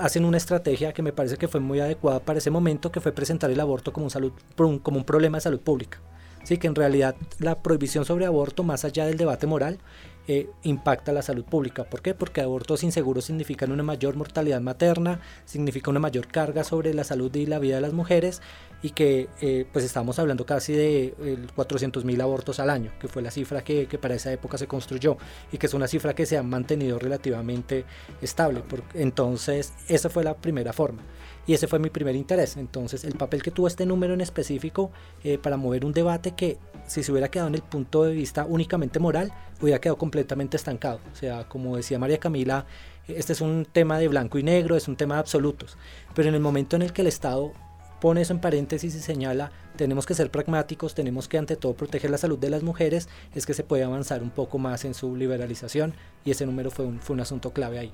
hacen 0.00 0.24
una 0.24 0.36
estrategia 0.36 0.92
que 0.92 1.02
me 1.02 1.12
parece 1.12 1.36
que 1.36 1.48
fue 1.48 1.60
muy 1.60 1.80
adecuada 1.80 2.20
para 2.20 2.38
ese 2.38 2.50
momento, 2.50 2.92
que 2.92 3.00
fue 3.00 3.12
presentar 3.12 3.50
el 3.50 3.60
aborto 3.60 3.92
como 3.92 4.04
un, 4.04 4.10
salud, 4.10 4.32
como 4.56 4.96
un 4.96 5.04
problema 5.04 5.38
de 5.38 5.42
salud 5.42 5.60
pública. 5.60 6.00
Sí, 6.44 6.58
que 6.58 6.66
en 6.66 6.74
realidad 6.74 7.14
la 7.38 7.62
prohibición 7.62 8.04
sobre 8.04 8.26
aborto, 8.26 8.64
más 8.64 8.84
allá 8.84 9.06
del 9.06 9.16
debate 9.16 9.46
moral, 9.46 9.78
eh, 10.26 10.48
impacta 10.64 11.12
la 11.12 11.22
salud 11.22 11.44
pública. 11.44 11.84
¿Por 11.84 12.02
qué? 12.02 12.14
Porque 12.14 12.40
abortos 12.40 12.82
inseguros 12.82 13.24
significan 13.26 13.70
una 13.70 13.82
mayor 13.82 14.16
mortalidad 14.16 14.60
materna, 14.60 15.20
significa 15.44 15.90
una 15.90 16.00
mayor 16.00 16.26
carga 16.26 16.64
sobre 16.64 16.94
la 16.94 17.04
salud 17.04 17.34
y 17.34 17.46
la 17.46 17.60
vida 17.60 17.76
de 17.76 17.80
las 17.82 17.92
mujeres 17.92 18.40
y 18.82 18.90
que 18.90 19.28
eh, 19.40 19.66
pues 19.72 19.84
estamos 19.84 20.18
hablando 20.18 20.44
casi 20.44 20.72
de 20.72 21.14
400 21.54 22.04
mil 22.04 22.20
abortos 22.20 22.58
al 22.60 22.70
año, 22.70 22.90
que 23.00 23.08
fue 23.08 23.22
la 23.22 23.30
cifra 23.30 23.62
que, 23.62 23.86
que, 23.86 23.98
para 23.98 24.14
esa 24.14 24.32
época 24.32 24.58
se 24.58 24.66
construyó 24.66 25.16
y 25.52 25.58
que 25.58 25.66
es 25.66 25.74
una 25.74 25.86
cifra 25.86 26.14
que 26.14 26.26
se 26.26 26.36
ha 26.36 26.42
mantenido 26.42 26.98
relativamente 26.98 27.84
estable. 28.20 28.62
entonces, 28.94 29.72
esa 29.88 30.10
fue 30.10 30.24
la 30.24 30.34
primera 30.34 30.72
forma 30.72 31.02
y 31.46 31.54
ese 31.54 31.66
fue 31.66 31.78
mi 31.78 31.90
primer 31.90 32.16
interés. 32.16 32.56
Entonces, 32.56 33.04
el 33.04 33.14
papel 33.14 33.42
que 33.42 33.50
tuvo 33.50 33.66
este 33.66 33.86
número 33.86 34.14
en 34.14 34.20
específico 34.20 34.90
eh, 35.24 35.38
para 35.38 35.56
mover 35.56 35.84
un 35.84 35.92
debate 35.92 36.32
que 36.32 36.58
si 36.86 37.02
se 37.02 37.12
hubiera 37.12 37.30
quedado 37.30 37.48
en 37.48 37.54
el 37.54 37.62
punto 37.62 38.04
de 38.04 38.12
vista 38.12 38.44
únicamente 38.44 38.98
moral, 38.98 39.32
hubiera 39.60 39.80
quedado 39.80 39.96
completamente 39.96 40.56
estancado. 40.56 41.00
O 41.12 41.16
sea, 41.16 41.48
como 41.48 41.76
decía 41.76 41.98
María 41.98 42.18
Camila, 42.18 42.66
este 43.08 43.32
es 43.32 43.40
un 43.40 43.66
tema 43.70 43.98
de 43.98 44.08
blanco 44.08 44.38
y 44.38 44.42
negro, 44.42 44.76
es 44.76 44.88
un 44.88 44.96
tema 44.96 45.14
de 45.14 45.20
absolutos. 45.20 45.76
Pero 46.14 46.28
en 46.28 46.34
el 46.34 46.40
momento 46.40 46.76
en 46.76 46.82
el 46.82 46.92
que 46.92 47.02
el 47.02 47.08
Estado 47.08 47.52
pone 48.02 48.22
eso 48.22 48.32
en 48.32 48.40
paréntesis 48.40 48.96
y 48.96 48.98
señala, 48.98 49.52
tenemos 49.76 50.06
que 50.06 50.14
ser 50.14 50.28
pragmáticos, 50.28 50.92
tenemos 50.92 51.28
que 51.28 51.38
ante 51.38 51.54
todo 51.54 51.74
proteger 51.74 52.10
la 52.10 52.18
salud 52.18 52.36
de 52.36 52.50
las 52.50 52.64
mujeres, 52.64 53.08
es 53.32 53.46
que 53.46 53.54
se 53.54 53.62
puede 53.62 53.84
avanzar 53.84 54.24
un 54.24 54.30
poco 54.30 54.58
más 54.58 54.84
en 54.84 54.92
su 54.92 55.14
liberalización 55.14 55.94
y 56.24 56.32
ese 56.32 56.44
número 56.44 56.72
fue 56.72 56.84
un, 56.84 56.98
fue 56.98 57.14
un 57.14 57.20
asunto 57.20 57.52
clave 57.52 57.78
ahí. 57.78 57.92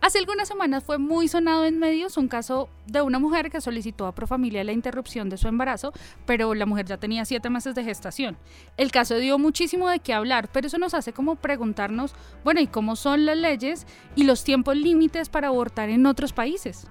Hace 0.00 0.20
algunas 0.20 0.46
semanas 0.46 0.84
fue 0.84 0.98
muy 0.98 1.26
sonado 1.26 1.64
en 1.64 1.80
medios 1.80 2.16
un 2.16 2.28
caso 2.28 2.68
de 2.86 3.02
una 3.02 3.18
mujer 3.18 3.50
que 3.50 3.60
solicitó 3.60 4.06
a 4.06 4.14
Profamilia 4.14 4.62
la 4.62 4.70
interrupción 4.70 5.28
de 5.30 5.36
su 5.36 5.48
embarazo, 5.48 5.92
pero 6.24 6.54
la 6.54 6.66
mujer 6.66 6.86
ya 6.86 6.96
tenía 6.96 7.24
siete 7.24 7.50
meses 7.50 7.74
de 7.74 7.82
gestación. 7.82 8.36
El 8.76 8.92
caso 8.92 9.16
dio 9.16 9.36
muchísimo 9.36 9.88
de 9.88 9.98
qué 9.98 10.14
hablar, 10.14 10.48
pero 10.52 10.68
eso 10.68 10.78
nos 10.78 10.94
hace 10.94 11.12
como 11.12 11.34
preguntarnos, 11.34 12.14
bueno, 12.44 12.60
¿y 12.60 12.68
cómo 12.68 12.94
son 12.94 13.26
las 13.26 13.36
leyes 13.36 13.84
y 14.14 14.22
los 14.22 14.44
tiempos 14.44 14.76
límites 14.76 15.28
para 15.28 15.48
abortar 15.48 15.88
en 15.88 16.06
otros 16.06 16.32
países? 16.32 16.86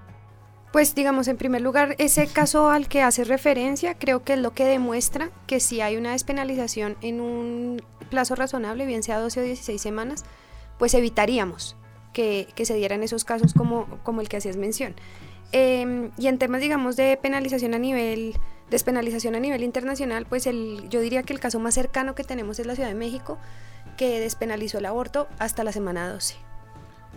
Pues 0.74 0.96
digamos, 0.96 1.27
en 1.27 1.38
primer 1.38 1.62
lugar, 1.62 1.94
ese 2.00 2.25
caso 2.25 2.72
al 2.72 2.88
que 2.88 3.03
hace 3.03 3.24
referencia 3.25 3.94
creo 3.94 4.24
que 4.24 4.34
es 4.34 4.39
lo 4.39 4.56
que 4.56 4.65
demuestra 4.65 5.30
que 5.46 5.60
si 5.60 5.82
hay 5.82 5.98
una 5.98 6.13
despenalización 6.13 6.98
en 7.01 7.22
un 7.22 7.80
plazo 8.10 8.34
razonable, 8.34 8.88
bien 8.88 9.03
sea 9.03 9.20
12 9.20 9.39
o 9.39 9.44
16 9.44 9.80
semanas, 9.80 10.25
pues 10.80 10.96
evitaríamos 10.96 11.75
que, 12.12 12.48
se 12.63 12.74
dieran 12.74 13.03
esos 13.03 13.24
casos 13.24 13.53
como, 13.53 14.20
el 14.20 14.27
que 14.27 14.38
hacías 14.38 14.58
mención. 14.58 14.96
Em, 15.51 16.10
y 16.18 16.25
en 16.25 16.39
temas, 16.39 16.60
digamos, 16.60 16.96
de 16.96 17.20
penalización 17.22 17.75
a 17.75 17.77
nivel, 17.77 18.34
despenalización 18.72 19.36
a 19.36 19.39
nivel 19.39 19.62
internacional, 19.62 20.25
pues 20.25 20.48
el, 20.48 20.89
yo 20.89 21.01
diría 21.01 21.22
que 21.22 21.34
el 21.34 21.39
caso 21.39 21.60
más 21.60 21.75
cercano 21.75 22.15
que 22.15 22.24
tenemos 22.24 22.58
es 22.58 22.65
la 22.65 22.74
Ciudad 22.74 22.89
de 22.89 22.96
México, 22.96 23.38
que 23.96 24.20
despenalizó 24.20 24.80
el 24.80 24.88
aborto 24.88 25.27
hasta 25.38 25.63
la 25.63 25.72
semana 25.72 26.10
12. 26.10 26.36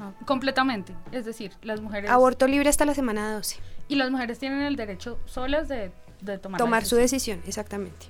Ah, 0.01 0.13
completamente, 0.27 0.95
es 1.13 1.25
decir, 1.25 1.53
las 1.63 1.81
mujeres... 1.81 2.11
Aborto 2.11 2.47
libre 2.47 2.69
hasta 2.69 2.85
la 2.85 2.95
semana 2.95 3.33
12. 3.35 3.57
Y 3.89 3.97
las 3.97 4.11
mujeres 4.11 4.39
tienen 4.39 4.63
el 4.63 4.77
derecho 4.77 5.19
solas 5.25 5.69
de 5.69 5.91
tomar, 6.59 6.85
su 6.85 6.97
decisión, 6.97 7.41
exactamente. 7.47 8.07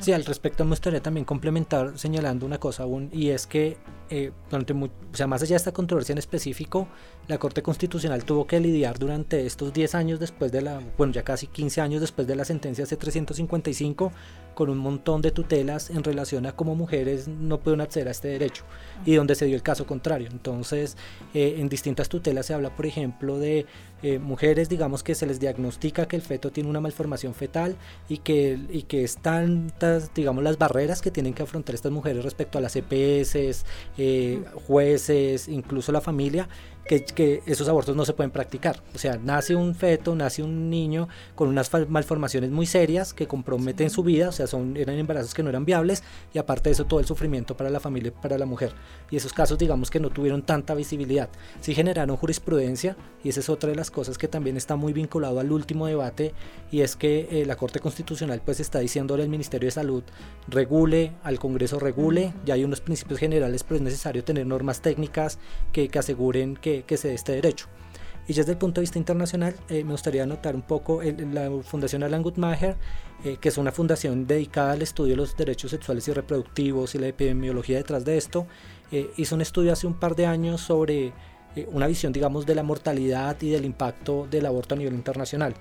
Sí. 0.00 0.12
al 0.12 0.24
respecto 0.24 0.64
me 0.64 0.70
gustaría 0.70 1.00
también 1.00 1.24
complementar 1.24 1.98
señalando 1.98 2.44
una 2.44 2.58
cosa 2.58 2.82
aún, 2.82 3.08
y 3.12 3.30
es 3.30 3.46
que 3.46 3.76
eh, 4.10 4.32
durante 4.50 4.72
o 4.72 4.90
sea, 5.12 5.26
más 5.26 5.42
allá 5.42 5.50
de 5.50 5.56
esta 5.56 5.72
controversia 5.72 6.12
en 6.12 6.18
específico, 6.18 6.88
la 7.28 7.38
Corte 7.38 7.62
Constitucional 7.62 8.24
tuvo 8.24 8.46
que 8.46 8.60
lidiar 8.60 8.98
durante 8.98 9.46
estos 9.46 9.72
10 9.72 9.94
años 9.94 10.20
después 10.20 10.52
de 10.52 10.62
la, 10.62 10.80
bueno, 10.96 11.12
ya 11.12 11.22
casi 11.22 11.46
15 11.46 11.80
años 11.80 12.00
después 12.00 12.26
de 12.26 12.36
la 12.36 12.44
sentencia 12.44 12.84
C355, 12.84 14.12
con 14.56 14.70
un 14.70 14.78
montón 14.78 15.20
de 15.20 15.32
tutelas 15.32 15.90
en 15.90 16.02
relación 16.02 16.46
a 16.46 16.52
cómo 16.52 16.74
mujeres 16.74 17.28
no 17.28 17.60
pueden 17.60 17.82
acceder 17.82 18.08
a 18.08 18.12
este 18.12 18.28
derecho 18.28 18.64
y 19.04 19.14
donde 19.14 19.34
se 19.34 19.44
dio 19.44 19.54
el 19.54 19.62
caso 19.62 19.86
contrario. 19.86 20.28
Entonces, 20.32 20.96
eh, 21.34 21.56
en 21.58 21.68
distintas 21.68 22.08
tutelas 22.08 22.46
se 22.46 22.54
habla, 22.54 22.74
por 22.74 22.86
ejemplo, 22.86 23.38
de 23.38 23.66
eh, 24.02 24.18
mujeres, 24.18 24.70
digamos, 24.70 25.02
que 25.02 25.14
se 25.14 25.26
les 25.26 25.40
diagnostica 25.40 26.08
que 26.08 26.16
el 26.16 26.22
feto 26.22 26.50
tiene 26.50 26.70
una 26.70 26.80
malformación 26.80 27.34
fetal 27.34 27.76
y 28.08 28.18
que, 28.18 28.58
y 28.70 28.84
que 28.84 29.04
están, 29.04 29.72
digamos, 30.14 30.42
las 30.42 30.56
barreras 30.56 31.02
que 31.02 31.10
tienen 31.10 31.34
que 31.34 31.42
afrontar 31.42 31.74
estas 31.74 31.92
mujeres 31.92 32.24
respecto 32.24 32.56
a 32.56 32.62
las 32.62 32.76
EPS, 32.76 33.64
eh, 33.98 34.42
jueces, 34.66 35.48
incluso 35.48 35.92
la 35.92 36.00
familia, 36.00 36.48
que, 36.86 37.42
esos 37.46 37.68
abortos 37.68 37.96
no 37.96 38.04
se 38.04 38.12
pueden 38.12 38.30
practicar. 38.30 38.82
O 38.94 38.98
sea, 38.98 39.18
nace 39.22 39.56
un 39.56 39.74
feto, 39.74 40.14
nace 40.14 40.42
un 40.42 40.70
niño 40.70 41.08
con 41.34 41.48
unas 41.48 41.70
malformaciones 41.88 42.50
muy 42.50 42.66
serias 42.66 43.12
que 43.12 43.26
comprometen 43.26 43.90
su 43.90 44.02
vida, 44.02 44.28
o 44.28 44.32
sea, 44.32 44.46
son, 44.46 44.76
eran 44.76 44.96
embarazos 44.96 45.34
que 45.34 45.42
no 45.42 45.50
eran 45.50 45.64
viables 45.64 46.02
y 46.32 46.38
aparte 46.38 46.68
de 46.68 46.74
eso 46.74 46.84
todo 46.84 47.00
el 47.00 47.06
sufrimiento 47.06 47.56
para 47.56 47.70
la 47.70 47.80
familia 47.80 48.12
y 48.16 48.22
para 48.22 48.38
la 48.38 48.46
mujer. 48.46 48.72
Y 49.10 49.16
esos 49.16 49.32
casos, 49.32 49.58
digamos 49.58 49.90
que 49.90 50.00
no 50.00 50.10
tuvieron 50.10 50.42
tanta 50.42 50.74
visibilidad. 50.74 51.28
Sí 51.60 51.74
generaron 51.74 52.16
jurisprudencia 52.16 52.96
y 53.24 53.30
esa 53.30 53.40
es 53.40 53.48
otra 53.48 53.70
de 53.70 53.76
las 53.76 53.90
cosas 53.90 54.18
que 54.18 54.28
también 54.28 54.56
está 54.56 54.76
muy 54.76 54.92
vinculado 54.92 55.40
al 55.40 55.50
último 55.50 55.86
debate 55.86 56.34
y 56.70 56.80
es 56.82 56.96
que 56.96 57.28
eh, 57.30 57.46
la 57.46 57.56
Corte 57.56 57.80
Constitucional 57.80 58.40
pues 58.44 58.60
está 58.60 58.78
diciéndole 58.78 59.24
al 59.24 59.28
Ministerio 59.28 59.66
de 59.66 59.72
Salud 59.72 60.04
regule, 60.48 61.12
al 61.22 61.38
Congreso 61.38 61.78
regule, 61.78 62.32
ya 62.44 62.54
hay 62.54 62.64
unos 62.64 62.80
principios 62.80 63.18
generales, 63.18 63.64
pero 63.64 63.76
es 63.76 63.82
necesario 63.82 64.22
tener 64.24 64.46
normas 64.46 64.80
técnicas 64.80 65.38
que, 65.72 65.88
que 65.88 65.98
aseguren 65.98 66.56
que 66.56 66.75
que, 66.84 66.96
se 66.96 67.08
dé 67.08 67.14
este 67.14 67.32
derecho. 67.32 67.66
Y 68.28 68.34
desde 68.34 68.52
el 68.52 68.58
punto 68.58 68.80
de 68.80 68.82
vista 68.82 68.98
internacional, 68.98 69.54
eh, 69.68 69.84
me 69.84 69.92
gustaría 69.92 70.24
anotar 70.24 70.56
un 70.56 70.62
poco 70.62 71.00
la 71.02 71.50
Fundación 71.62 72.02
Alan 72.02 72.22
Guttmacher, 72.22 72.76
eh, 73.24 73.36
que 73.40 73.48
es 73.48 73.58
una 73.58 73.70
fundación 73.70 74.26
dedicada 74.26 74.72
al 74.72 74.82
estudio 74.82 75.12
de 75.12 75.16
los 75.18 75.36
derechos 75.36 75.70
sexuales 75.70 76.08
y 76.08 76.12
reproductivos 76.12 76.94
y 76.96 76.98
la 76.98 77.06
epidemiología 77.06 77.76
detrás 77.76 78.04
de 78.04 78.16
esto. 78.16 78.46
Eh, 78.90 79.10
hizo 79.16 79.36
un 79.36 79.42
estudio 79.42 79.72
hace 79.72 79.86
un 79.86 79.94
par 79.94 80.16
de 80.16 80.26
años 80.26 80.60
sobre 80.60 81.12
una 81.72 81.86
visión, 81.86 82.12
digamos, 82.12 82.44
de 82.44 82.54
la 82.54 82.62
mortalidad 82.62 83.40
y 83.40 83.48
del 83.48 83.64
impacto 83.64 84.26
del 84.30 84.44
aborto 84.44 84.74
a 84.74 84.78
nivel 84.78 84.92
internacional. 84.92 85.54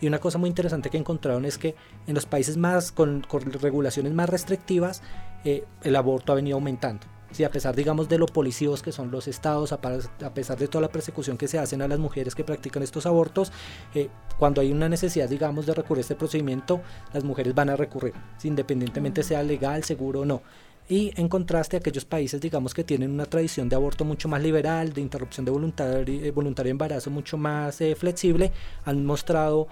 Y 0.00 0.08
una 0.08 0.18
cosa 0.18 0.38
muy 0.38 0.48
interesante 0.48 0.90
que 0.90 0.98
encontraron 0.98 1.44
es 1.44 1.56
que 1.56 1.76
en 2.08 2.14
los 2.14 2.26
países 2.26 2.56
más 2.56 2.90
con, 2.90 3.20
con 3.20 3.52
regulaciones 3.52 4.12
más 4.12 4.28
restrictivas, 4.28 5.02
el 5.44 5.94
aborto 5.94 6.32
ha 6.32 6.34
venido 6.34 6.56
aumentando. 6.56 7.06
Sí, 7.32 7.44
a 7.44 7.50
pesar, 7.50 7.74
digamos, 7.74 8.08
de 8.08 8.18
lo 8.18 8.26
policíos 8.26 8.82
que 8.82 8.92
son 8.92 9.10
los 9.10 9.26
estados, 9.28 9.72
a, 9.72 9.80
pesar 9.80 10.58
de 10.58 10.68
toda 10.68 10.82
la 10.82 10.88
persecución 10.88 11.36
que 11.36 11.48
se 11.48 11.58
hacen 11.58 11.82
a 11.82 11.88
las 11.88 11.98
mujeres 11.98 12.34
que 12.34 12.44
practican 12.44 12.82
estos 12.82 13.04
abortos, 13.04 13.52
eh, 13.94 14.08
cuando 14.38 14.60
hay 14.60 14.70
una 14.70 14.88
necesidad, 14.88 15.28
digamos, 15.28 15.66
de 15.66 15.74
recurrir 15.74 16.00
a 16.00 16.02
este 16.02 16.14
procedimiento, 16.14 16.80
las 17.12 17.24
mujeres 17.24 17.54
van 17.54 17.70
a 17.70 17.76
recurrir, 17.76 18.14
independientemente 18.44 19.22
sea 19.22 19.42
legal, 19.42 19.82
seguro 19.84 20.20
o 20.20 20.24
no. 20.24 20.42
Y 20.88 21.12
en 21.20 21.28
contraste, 21.28 21.76
aquellos 21.76 22.04
países, 22.04 22.40
digamos, 22.40 22.72
que 22.72 22.84
tienen 22.84 23.10
una 23.10 23.26
tradición 23.26 23.68
de 23.68 23.74
aborto 23.74 24.04
mucho 24.04 24.28
más 24.28 24.40
liberal, 24.40 24.92
de 24.92 25.00
interrupción 25.00 25.44
de 25.44 25.50
voluntario, 25.50 26.22
eh, 26.24 26.30
voluntario 26.30 26.70
embarazo 26.70 27.10
mucho 27.10 27.36
más 27.36 27.80
eh, 27.80 27.96
flexible, 27.96 28.52
han 28.84 29.04
mostrado 29.04 29.66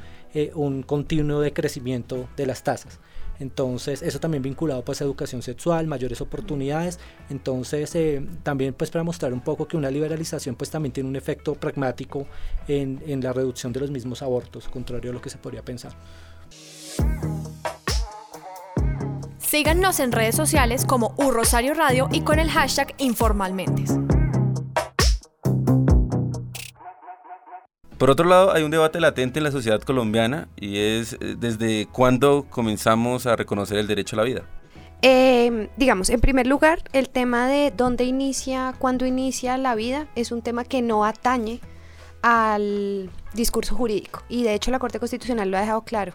un 0.55 0.83
continuo 0.83 1.39
decrecimiento 1.39 2.29
de 2.37 2.47
las 2.47 2.65
tasas. 2.65 2.99
Entonces, 3.41 4.03
eso 4.03 4.21
también 4.21 4.43
vinculado 4.43 4.85
pues 4.85 5.01
a 5.01 5.05
educación 5.05 5.43
sexual, 5.43 5.87
mayores 5.87 6.21
oportunidades. 6.21 6.99
Entonces, 7.31 7.95
eh, 7.95 8.27
también 8.43 8.75
pues 8.75 8.91
para 8.91 9.05
mostrar 9.05 9.33
un 9.33 9.41
poco 9.41 9.67
que 9.67 9.77
una 9.77 9.91
liberalización 9.91 10.55
pues 10.55 10.71
también 10.71 10.93
tiene 10.93 11.09
un 11.09 11.17
efecto 11.17 11.55
pragmático 11.55 12.27
en, 12.69 13.03
en 13.07 13.21
la 13.21 13.33
reducción 13.33 13.73
de 13.73 13.81
los 13.81 13.91
mismos 13.91 14.23
abortos, 14.23 14.69
contrario 14.69 15.11
a 15.11 15.15
lo 15.15 15.21
que 15.21 15.31
se 15.31 15.39
podría 15.39 15.63
pensar. 15.63 15.93
Síganos 19.39 20.01
en 20.01 20.11
redes 20.11 20.35
sociales 20.35 20.85
como 20.85 21.15
U 21.17 21.31
Radio 21.31 22.09
y 22.11 22.23
con 22.23 22.39
el 22.41 22.51
hashtag 22.51 22.95
Informalmentes. 22.99 23.93
Por 27.99 28.11
otro 28.11 28.27
lado, 28.27 28.53
hay 28.53 28.65
un 28.65 28.71
debate 28.71 29.01
latente 29.01 29.39
en 29.39 29.45
la 29.45 29.53
sociedad 29.53 29.81
colombiana 29.81 30.49
y 30.57 30.79
es 30.79 31.15
eh, 31.15 31.37
desde 31.39 31.87
cuándo 31.87 32.47
comenzamos 32.51 33.27
a 33.27 33.37
reconocer 33.37 33.79
el 33.79 33.87
derecho 33.87 34.17
a 34.17 34.19
la 34.19 34.25
vida. 34.25 34.43
Eh, 35.03 35.69
digamos, 35.77 36.11
en 36.11 36.21
primer 36.21 36.47
lugar, 36.47 36.83
el 36.93 37.09
tema 37.09 37.47
de 37.47 37.71
dónde 37.71 38.05
inicia, 38.05 38.75
cuándo 38.79 39.07
inicia 39.07 39.59
la 39.59 39.75
vida 39.75 40.09
es 40.17 40.33
un 40.33 40.43
tema 40.43 40.65
que 40.65 40.83
no 40.83 41.05
atañe 41.05 41.61
al 42.23 43.11
discurso 43.35 43.77
jurídico 43.77 44.23
y 44.31 44.45
de 44.45 44.55
hecho 44.55 44.71
la 44.71 44.79
Corte 44.79 44.99
Constitucional 44.99 45.51
lo 45.51 45.59
ha 45.59 45.61
dejado 45.61 45.83
claro. 45.83 46.15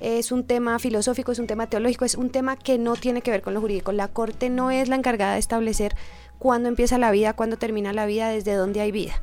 Es 0.00 0.32
un 0.32 0.44
tema 0.44 0.78
filosófico, 0.80 1.30
es 1.32 1.38
un 1.38 1.46
tema 1.46 1.68
teológico, 1.68 2.04
es 2.04 2.16
un 2.16 2.30
tema 2.30 2.56
que 2.56 2.76
no 2.76 2.96
tiene 2.96 3.22
que 3.22 3.30
ver 3.30 3.40
con 3.40 3.54
lo 3.54 3.60
jurídico. 3.60 3.92
La 3.92 4.08
Corte 4.08 4.50
no 4.50 4.72
es 4.72 4.88
la 4.88 4.96
encargada 4.96 5.34
de 5.34 5.38
establecer 5.38 5.94
cuándo 6.38 6.68
empieza 6.68 6.98
la 6.98 7.12
vida, 7.12 7.32
cuándo 7.32 7.56
termina 7.56 7.92
la 7.92 8.04
vida, 8.04 8.28
desde 8.28 8.54
dónde 8.54 8.80
hay 8.80 8.90
vida. 8.90 9.22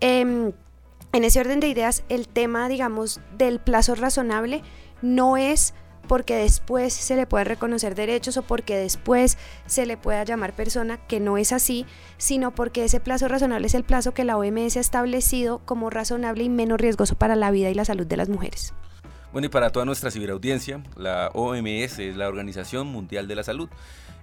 Eh, 0.00 0.52
en 1.12 1.24
ese 1.24 1.40
orden 1.40 1.60
de 1.60 1.68
ideas, 1.68 2.04
el 2.08 2.26
tema, 2.26 2.68
digamos, 2.68 3.20
del 3.36 3.60
plazo 3.60 3.94
razonable 3.94 4.62
no 5.02 5.36
es 5.36 5.74
porque 6.08 6.34
después 6.36 6.92
se 6.92 7.16
le 7.16 7.26
pueda 7.26 7.44
reconocer 7.44 7.94
derechos 7.94 8.36
o 8.36 8.42
porque 8.42 8.76
después 8.76 9.38
se 9.66 9.86
le 9.86 9.96
pueda 9.96 10.24
llamar 10.24 10.54
persona, 10.54 10.96
que 11.06 11.20
no 11.20 11.38
es 11.38 11.52
así, 11.52 11.86
sino 12.18 12.54
porque 12.54 12.84
ese 12.84 12.98
plazo 12.98 13.28
razonable 13.28 13.66
es 13.66 13.74
el 13.74 13.84
plazo 13.84 14.12
que 14.12 14.24
la 14.24 14.36
OMS 14.36 14.76
ha 14.76 14.80
establecido 14.80 15.60
como 15.64 15.90
razonable 15.90 16.44
y 16.44 16.48
menos 16.48 16.80
riesgoso 16.80 17.14
para 17.14 17.36
la 17.36 17.50
vida 17.50 17.70
y 17.70 17.74
la 17.74 17.84
salud 17.84 18.06
de 18.06 18.16
las 18.16 18.28
mujeres. 18.28 18.74
Bueno, 19.32 19.46
y 19.46 19.48
para 19.48 19.70
toda 19.70 19.86
nuestra 19.86 20.10
ciberaudiencia, 20.10 20.82
la 20.96 21.30
OMS 21.34 21.98
es 21.98 22.16
la 22.16 22.28
Organización 22.28 22.88
Mundial 22.88 23.28
de 23.28 23.36
la 23.36 23.42
Salud, 23.42 23.68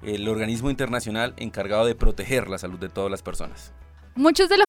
el 0.03 0.27
organismo 0.27 0.69
internacional 0.69 1.33
encargado 1.37 1.85
de 1.85 1.95
proteger 1.95 2.47
la 2.47 2.57
salud 2.57 2.77
de 2.77 2.89
todas 2.89 3.09
las 3.09 3.23
personas. 3.23 3.73
Muchos 4.15 4.49
de 4.49 4.57
los 4.57 4.68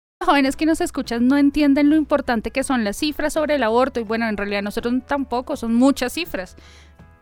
jóvenes 0.25 0.55
que 0.55 0.65
nos 0.65 0.81
escuchan 0.81 1.27
no 1.27 1.37
entienden 1.37 1.89
lo 1.89 1.95
importante 1.95 2.51
que 2.51 2.63
son 2.63 2.83
las 2.83 2.97
cifras 2.97 3.33
sobre 3.33 3.55
el 3.55 3.63
aborto 3.63 3.99
y 3.99 4.03
bueno, 4.03 4.27
en 4.27 4.37
realidad 4.37 4.61
nosotros 4.61 4.93
tampoco, 5.07 5.57
son 5.57 5.73
muchas 5.75 6.13
cifras. 6.13 6.55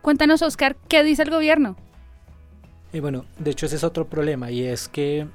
Cuéntanos, 0.02 0.42
Oscar, 0.42 0.76
¿qué 0.88 1.02
dice 1.02 1.22
el 1.22 1.30
gobierno? 1.30 1.76
Y 2.92 3.00
bueno, 3.00 3.24
de 3.38 3.50
hecho 3.50 3.66
ese 3.66 3.76
es 3.76 3.84
otro 3.84 4.06
problema 4.06 4.50
y 4.50 4.64
es 4.64 4.88
que 4.88 5.26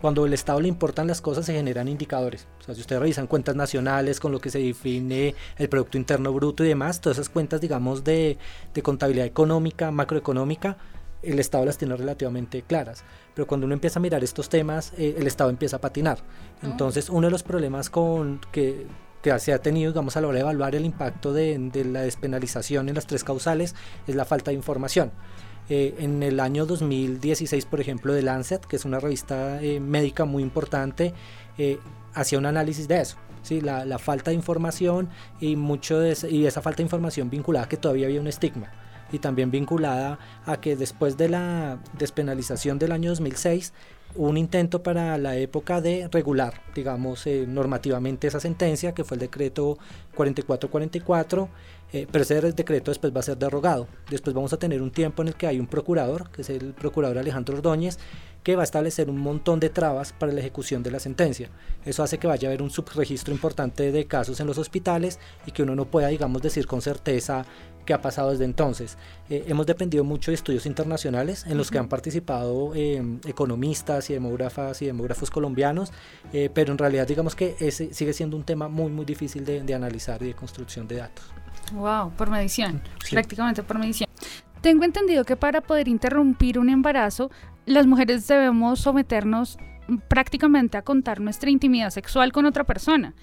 cuando 0.00 0.24
al 0.24 0.34
Estado 0.34 0.60
le 0.60 0.68
importan 0.68 1.06
las 1.06 1.20
cosas 1.20 1.46
se 1.46 1.54
generan 1.54 1.88
indicadores. 1.88 2.46
O 2.60 2.62
sea, 2.62 2.74
si 2.74 2.82
ustedes 2.82 3.00
revisan 3.00 3.26
cuentas 3.26 3.56
nacionales 3.56 4.20
con 4.20 4.32
lo 4.32 4.40
que 4.40 4.50
se 4.50 4.58
define 4.58 5.34
el 5.56 5.68
Producto 5.68 5.96
Interno 5.96 6.32
Bruto 6.32 6.64
y 6.64 6.68
demás, 6.68 7.00
todas 7.00 7.18
esas 7.18 7.30
cuentas, 7.30 7.60
digamos, 7.60 8.04
de, 8.04 8.36
de 8.74 8.82
contabilidad 8.82 9.26
económica, 9.26 9.90
macroeconómica, 9.90 10.76
el 11.26 11.38
Estado 11.38 11.64
las 11.64 11.78
tiene 11.78 11.96
relativamente 11.96 12.62
claras. 12.62 13.04
Pero 13.34 13.46
cuando 13.46 13.66
uno 13.66 13.74
empieza 13.74 13.98
a 13.98 14.02
mirar 14.02 14.22
estos 14.24 14.48
temas, 14.48 14.92
eh, 14.96 15.16
el 15.18 15.26
Estado 15.26 15.50
empieza 15.50 15.76
a 15.76 15.80
patinar. 15.80 16.18
Entonces, 16.62 17.10
uno 17.10 17.26
de 17.26 17.30
los 17.30 17.42
problemas 17.42 17.90
con 17.90 18.40
que, 18.52 18.86
que 19.22 19.38
se 19.38 19.52
ha 19.52 19.58
tenido, 19.58 19.92
digamos, 19.92 20.16
a 20.16 20.20
la 20.20 20.28
hora 20.28 20.36
de 20.36 20.42
evaluar 20.42 20.74
el 20.74 20.84
impacto 20.84 21.32
de, 21.32 21.58
de 21.58 21.84
la 21.84 22.02
despenalización 22.02 22.88
en 22.88 22.94
las 22.94 23.06
tres 23.06 23.24
causales 23.24 23.74
es 24.06 24.14
la 24.14 24.24
falta 24.24 24.50
de 24.50 24.56
información. 24.56 25.12
Eh, 25.68 25.94
en 25.98 26.22
el 26.22 26.40
año 26.40 26.66
2016, 26.66 27.64
por 27.64 27.80
ejemplo, 27.80 28.12
de 28.12 28.22
Lancet, 28.22 28.64
que 28.66 28.76
es 28.76 28.84
una 28.84 29.00
revista 29.00 29.62
eh, 29.62 29.80
médica 29.80 30.26
muy 30.26 30.42
importante, 30.42 31.14
eh, 31.56 31.78
hacía 32.12 32.38
un 32.38 32.46
análisis 32.46 32.86
de 32.86 33.00
eso. 33.00 33.16
¿sí? 33.42 33.60
La, 33.62 33.84
la, 33.86 33.98
falta 33.98 34.30
de 34.30 34.36
información 34.36 35.08
y, 35.40 35.56
mucho 35.56 35.98
de, 35.98 36.16
y 36.30 36.44
esa 36.44 36.60
falta 36.60 36.78
de 36.78 36.82
información 36.84 37.30
vinculada 37.30 37.64
a 37.64 37.68
que 37.68 37.78
todavía 37.78 38.06
había 38.06 38.20
un 38.20 38.26
estigma 38.26 38.70
y 39.14 39.20
también 39.20 39.50
vinculada 39.50 40.18
a 40.44 40.60
que 40.60 40.76
después 40.76 41.16
de 41.16 41.28
la 41.28 41.78
despenalización 41.96 42.78
del 42.78 42.92
año 42.92 43.10
2006 43.10 43.72
hubo 44.16 44.28
un 44.28 44.36
intento 44.36 44.82
para 44.82 45.16
la 45.18 45.36
época 45.36 45.80
de 45.80 46.08
regular, 46.10 46.62
digamos, 46.74 47.26
eh, 47.26 47.46
normativamente 47.48 48.26
esa 48.26 48.40
sentencia, 48.40 48.92
que 48.92 49.04
fue 49.04 49.16
el 49.16 49.20
decreto 49.20 49.78
4444, 50.14 51.48
eh, 51.92 52.06
pero 52.10 52.22
ese 52.22 52.40
decreto 52.52 52.90
después 52.90 53.14
va 53.14 53.20
a 53.20 53.22
ser 53.22 53.38
derogado. 53.38 53.86
Después 54.10 54.34
vamos 54.34 54.52
a 54.52 54.56
tener 54.56 54.82
un 54.82 54.90
tiempo 54.90 55.22
en 55.22 55.28
el 55.28 55.34
que 55.34 55.46
hay 55.46 55.60
un 55.60 55.66
procurador, 55.66 56.30
que 56.30 56.42
es 56.42 56.50
el 56.50 56.74
procurador 56.74 57.18
Alejandro 57.18 57.56
Ordóñez, 57.56 57.98
que 58.44 58.54
va 58.54 58.62
a 58.62 58.64
establecer 58.64 59.10
un 59.10 59.18
montón 59.18 59.58
de 59.58 59.70
trabas 59.70 60.12
para 60.12 60.30
la 60.30 60.40
ejecución 60.40 60.82
de 60.82 60.90
la 60.90 61.00
sentencia. 61.00 61.48
Eso 61.84 62.02
hace 62.02 62.18
que 62.18 62.26
vaya 62.26 62.46
a 62.46 62.50
haber 62.50 62.62
un 62.62 62.70
subregistro 62.70 63.32
importante 63.32 63.90
de 63.90 64.06
casos 64.06 64.38
en 64.38 64.46
los 64.46 64.58
hospitales 64.58 65.18
y 65.46 65.50
que 65.50 65.62
uno 65.62 65.74
no 65.74 65.86
pueda, 65.86 66.08
digamos, 66.08 66.42
decir 66.42 66.66
con 66.66 66.82
certeza 66.82 67.46
qué 67.86 67.94
ha 67.94 68.02
pasado 68.02 68.30
desde 68.30 68.44
entonces. 68.44 68.98
Eh, 69.30 69.44
hemos 69.48 69.66
dependido 69.66 70.04
mucho 70.04 70.30
de 70.30 70.34
estudios 70.34 70.66
internacionales 70.66 71.44
en 71.46 71.56
los 71.56 71.70
que 71.70 71.78
han 71.78 71.88
participado 71.88 72.72
eh, 72.74 73.02
economistas 73.26 74.10
y 74.10 74.14
demógrafas 74.14 74.80
y 74.82 74.86
demógrafos 74.86 75.30
colombianos, 75.30 75.90
eh, 76.32 76.50
pero 76.52 76.72
en 76.72 76.78
realidad 76.78 77.08
digamos 77.08 77.34
que 77.34 77.56
ese 77.58 77.92
sigue 77.94 78.12
siendo 78.12 78.36
un 78.36 78.44
tema 78.44 78.68
muy 78.68 78.90
muy 78.90 79.04
difícil 79.04 79.44
de, 79.44 79.62
de 79.62 79.74
analizar 79.74 80.22
y 80.22 80.26
de 80.26 80.34
construcción 80.34 80.86
de 80.86 80.96
datos. 80.96 81.24
Wow, 81.72 82.10
por 82.12 82.30
medición, 82.30 82.82
sí. 83.02 83.14
prácticamente 83.14 83.62
por 83.62 83.78
medición. 83.78 84.08
Tengo 84.60 84.84
entendido 84.84 85.24
que 85.24 85.36
para 85.36 85.60
poder 85.60 85.88
interrumpir 85.88 86.58
un 86.58 86.70
embarazo, 86.70 87.30
las 87.66 87.86
mujeres 87.86 88.26
debemos 88.26 88.80
someternos 88.80 89.58
prácticamente 90.08 90.76
a 90.76 90.82
contar 90.82 91.20
nuestra 91.20 91.50
intimidad 91.50 91.90
sexual 91.90 92.32
con 92.32 92.46
otra 92.46 92.64
persona. 92.64 93.14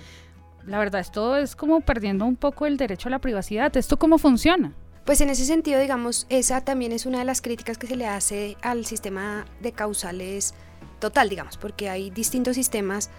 La 0.65 0.77
verdad, 0.77 1.01
esto 1.01 1.35
es 1.35 1.55
como 1.55 1.81
perdiendo 1.81 2.25
un 2.25 2.35
poco 2.35 2.65
el 2.65 2.77
derecho 2.77 3.09
a 3.09 3.11
la 3.11 3.19
privacidad. 3.19 3.75
¿Esto 3.75 3.97
cómo 3.97 4.17
funciona? 4.17 4.73
Pues 5.05 5.19
en 5.21 5.29
ese 5.29 5.45
sentido, 5.45 5.79
digamos, 5.79 6.27
esa 6.29 6.61
también 6.61 6.91
es 6.91 7.07
una 7.07 7.19
de 7.19 7.25
las 7.25 7.41
críticas 7.41 7.79
que 7.79 7.87
se 7.87 7.95
le 7.95 8.05
hace 8.05 8.55
al 8.61 8.85
sistema 8.85 9.45
de 9.59 9.71
causales 9.71 10.53
total, 10.99 11.29
digamos, 11.29 11.57
porque 11.57 11.89
hay 11.89 12.11
distintos 12.11 12.55
sistemas 12.55 13.09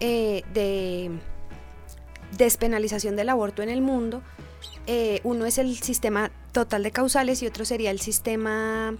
eh, 0.00 0.42
de 0.54 1.10
despenalización 2.38 3.16
del 3.16 3.28
aborto 3.28 3.62
en 3.62 3.68
el 3.68 3.82
mundo. 3.82 4.22
Eh, 4.86 5.20
uno 5.24 5.44
es 5.44 5.58
el 5.58 5.76
sistema 5.76 6.30
total 6.52 6.82
de 6.82 6.90
causales 6.90 7.42
y 7.42 7.46
otro 7.46 7.66
sería 7.66 7.90
el 7.90 8.00
sistema 8.00 8.96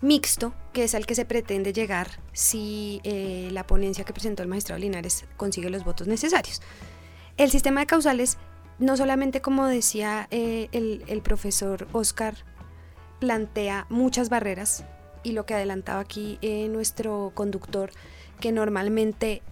mixto, 0.00 0.54
que 0.72 0.84
es 0.84 0.94
al 0.94 1.06
que 1.06 1.14
se 1.14 1.24
pretende 1.24 1.72
llegar 1.72 2.08
si 2.32 3.00
eh, 3.04 3.48
la 3.52 3.66
ponencia 3.66 4.04
que 4.04 4.12
presentó 4.12 4.42
el 4.42 4.48
magistrado 4.48 4.80
Linares 4.80 5.24
consigue 5.36 5.70
los 5.70 5.84
votos 5.84 6.06
necesarios. 6.06 6.60
El 7.36 7.50
sistema 7.50 7.80
de 7.80 7.86
causales, 7.86 8.38
no 8.78 8.96
solamente 8.96 9.40
como 9.40 9.66
decía 9.66 10.28
eh, 10.30 10.68
el, 10.72 11.22
profesor 11.22 11.88
Oscar, 11.92 12.34
plantea 13.20 13.86
muchas 13.88 14.28
barreras 14.28 14.84
y 15.22 15.32
lo 15.32 15.46
que 15.46 15.54
adelantaba 15.54 16.00
aquí 16.00 16.38
eh, 16.42 16.68
nuestro 16.68 17.32
conductor, 17.34 17.90
que 18.40 18.52
normalmente 18.52 19.42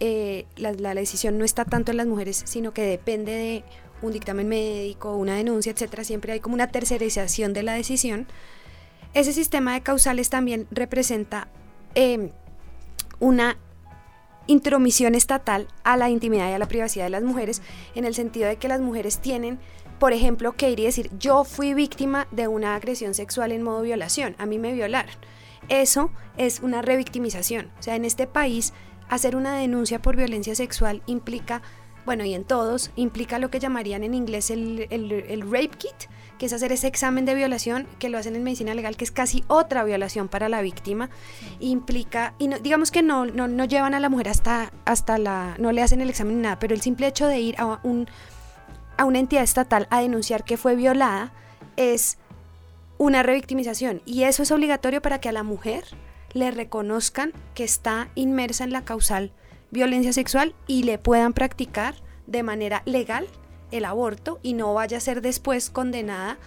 la, 0.57 0.73
la, 0.73 0.93
decisión 0.93 1.39
no 1.39 1.43
está 1.43 1.65
tanto 1.65 1.89
en 1.89 1.97
las 1.97 2.05
mujeres, 2.05 2.43
sino 2.45 2.71
que 2.71 2.83
depende 2.83 3.31
de 3.31 3.63
un 4.03 4.11
dictamen 4.11 4.47
médico, 4.47 5.15
una 5.15 5.35
denuncia, 5.35 5.71
etcétera. 5.71 6.03
Siempre 6.03 6.33
hay 6.33 6.39
como 6.39 6.53
una 6.53 6.67
tercerización 6.67 7.53
de 7.53 7.63
la 7.63 7.73
decisión. 7.73 8.27
Ese 9.15 9.31
sistema 9.31 9.73
de 9.73 9.81
causales 9.81 10.29
también 10.29 10.67
representa 10.71 11.47
em, 11.95 12.31
una 13.19 13.57
intromisión 14.45 15.15
estatal 15.15 15.69
a 15.83 15.95
la 15.95 16.09
intimidad 16.09 16.49
y 16.49 16.53
a 16.53 16.59
la 16.59 16.67
privacidad 16.67 17.05
de 17.05 17.09
las 17.11 17.23
mujeres, 17.23 17.61
en 17.95 18.03
el 18.03 18.13
sentido 18.13 18.47
de 18.47 18.57
que 18.57 18.67
las 18.67 18.81
mujeres 18.81 19.19
tienen, 19.19 19.57
por 19.99 20.11
ejemplo, 20.11 20.51
que 20.51 20.69
ir 20.69 20.81
y 20.81 20.83
decir, 20.83 21.09
yo 21.17 21.45
fui 21.45 21.73
víctima 21.73 22.27
de 22.31 22.49
una 22.49 22.75
agresión 22.75 23.13
sexual 23.13 23.53
en 23.53 23.63
modo 23.63 23.81
violación, 23.81 24.35
a 24.37 24.45
mí 24.45 24.59
me 24.59 24.73
violaron. 24.73 25.15
Eso 25.69 26.11
es 26.37 26.59
una 26.59 26.81
revictimización. 26.81 27.71
O 27.79 27.83
sea, 27.83 27.95
en 27.95 28.03
este 28.03 28.27
país, 28.27 28.73
hacer 29.07 29.37
una 29.37 29.55
denuncia 29.55 30.01
por 30.01 30.17
violencia 30.17 30.55
sexual 30.55 31.01
implica, 31.07 31.61
bueno, 32.05 32.25
y 32.25 32.33
en 32.33 32.43
todos, 32.43 32.91
implica 32.97 33.39
lo 33.39 33.49
que 33.49 33.59
llamarían 33.59 34.03
en 34.03 34.13
inglés 34.13 34.51
el, 34.51 34.87
el 34.91 35.41
rape 35.41 35.77
kit, 35.77 36.09
que 36.37 36.45
es 36.47 36.53
hacer 36.53 36.71
ese 36.71 36.87
examen 36.87 37.25
de 37.25 37.35
violación 37.35 37.87
que 37.99 38.09
lo 38.09 38.17
hacen 38.17 38.35
en 38.35 38.43
medicina 38.43 38.73
legal, 38.73 38.97
que 38.97 39.05
es 39.05 39.11
casi 39.11 39.43
otra 39.47 39.83
violación 39.83 40.27
para 40.27 40.49
la 40.49 40.61
víctima, 40.61 41.09
implica, 41.59 42.33
y 42.39 42.47
no, 42.47 42.59
digamos 42.59 42.91
que 42.91 43.01
no, 43.01 43.25
no, 43.25 43.47
no, 43.47 43.65
llevan 43.65 43.93
a 43.93 43.99
la 43.99 44.09
mujer 44.09 44.29
hasta, 44.29 44.71
hasta 44.85 45.17
la, 45.17 45.55
no 45.59 45.71
le 45.71 45.81
hacen 45.81 46.01
el 46.01 46.09
examen 46.09 46.37
ni 46.37 46.43
nada, 46.43 46.59
pero 46.59 46.73
el 46.73 46.81
simple 46.81 47.07
hecho 47.07 47.27
de 47.27 47.39
ir 47.39 47.55
a, 47.57 47.79
un, 47.83 48.07
a 48.97 49.05
una 49.05 49.19
entidad 49.19 49.43
estatal 49.43 49.87
a 49.89 50.01
denunciar 50.01 50.43
que 50.43 50.57
fue 50.57 50.75
violada 50.75 51.31
es 51.77 52.17
una 52.97 53.23
revictimización. 53.23 54.01
Y 54.05 54.23
eso 54.23 54.43
es 54.43 54.51
obligatorio 54.51 55.01
para 55.01 55.19
que 55.19 55.29
a 55.29 55.33
la 55.33 55.43
mujer 55.43 55.83
le 56.33 56.51
reconozcan 56.51 57.33
que 57.53 57.63
está 57.63 58.09
inmersa 58.15 58.63
en 58.63 58.71
la 58.71 58.83
causal 58.83 59.31
violencia 59.71 60.13
sexual 60.13 60.55
y 60.67 60.83
le 60.83 60.97
puedan 60.97 61.33
practicar 61.33 61.95
de 62.27 62.43
manera 62.43 62.81
legal 62.85 63.27
el 63.71 63.85
aborto 63.85 64.39
y 64.43 64.53
no 64.53 64.73
vaya 64.73 64.97
a 64.97 65.01
ser 65.01 65.21
después 65.21 65.69
condenada, 65.69 66.37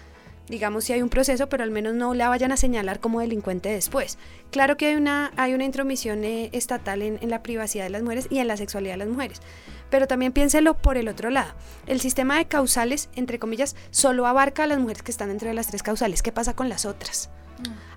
digamos 0.49 0.85
si 0.85 0.93
hay 0.93 1.03
un 1.03 1.09
proceso, 1.09 1.49
pero 1.49 1.63
al 1.63 1.71
menos 1.71 1.95
no 1.95 2.15
la 2.15 2.29
vayan 2.29 2.53
a 2.53 2.57
señalar 2.57 3.01
como 3.01 3.21
delincuente 3.21 3.69
después. 3.69 4.19
Claro 4.51 4.77
que 4.77 4.87
hay 4.87 4.95
una, 4.97 5.33
hay 5.37 5.55
una 5.55 5.65
intromisión 5.65 6.25
eh, 6.25 6.51
estatal 6.53 7.03
en, 7.03 7.19
en 7.21 7.31
la 7.31 7.43
privacidad 7.43 7.85
de 7.85 7.91
las 7.91 8.03
mujeres 8.03 8.27
y 8.31 8.39
en 8.39 8.49
la 8.49 8.57
sexualidad 8.57 8.95
de 8.95 8.99
las 8.99 9.09
mujeres. 9.09 9.41
Pero 9.91 10.07
también 10.07 10.33
piénselo 10.33 10.75
por 10.75 10.97
el 10.97 11.09
otro 11.09 11.31
lado. 11.31 11.53
El 11.87 12.01
sistema 12.01 12.37
de 12.37 12.47
causales, 12.47 13.09
entre 13.15 13.39
comillas, 13.39 13.77
solo 13.91 14.27
abarca 14.27 14.65
a 14.65 14.67
las 14.67 14.79
mujeres 14.79 15.03
que 15.03 15.11
están 15.11 15.29
dentro 15.29 15.49
de 15.49 15.55
las 15.55 15.69
tres 15.69 15.83
causales. 15.83 16.23
¿Qué 16.23 16.33
pasa 16.33 16.55
con 16.55 16.69
las 16.69 16.85
otras? 16.85 17.31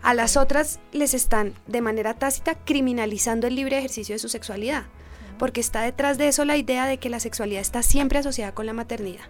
A 0.02 0.14
las 0.16 0.38
otras 0.38 0.80
les 0.92 1.14
están 1.14 1.54
de 1.68 1.82
manera 1.82 2.16
tácita 2.16 2.56
criminalizando 2.56 3.46
el 3.46 3.56
libre 3.56 3.78
ejercicio 3.78 4.16
de 4.16 4.20
su 4.20 4.30
sexualidad 4.30 4.86
porque 5.38 5.62
está 5.62 5.82
detrás 5.82 6.18
de 6.18 6.28
eso 6.28 6.46
la 6.46 6.58
idea 6.58 6.86
de 6.86 6.98
que 6.98 7.10
la 7.10 7.20
sexualidad 7.20 7.62
está 7.62 7.84
siempre 7.84 8.20
asociada 8.20 8.54
con 8.54 8.66
la 8.66 8.74
maternidad. 8.74 9.26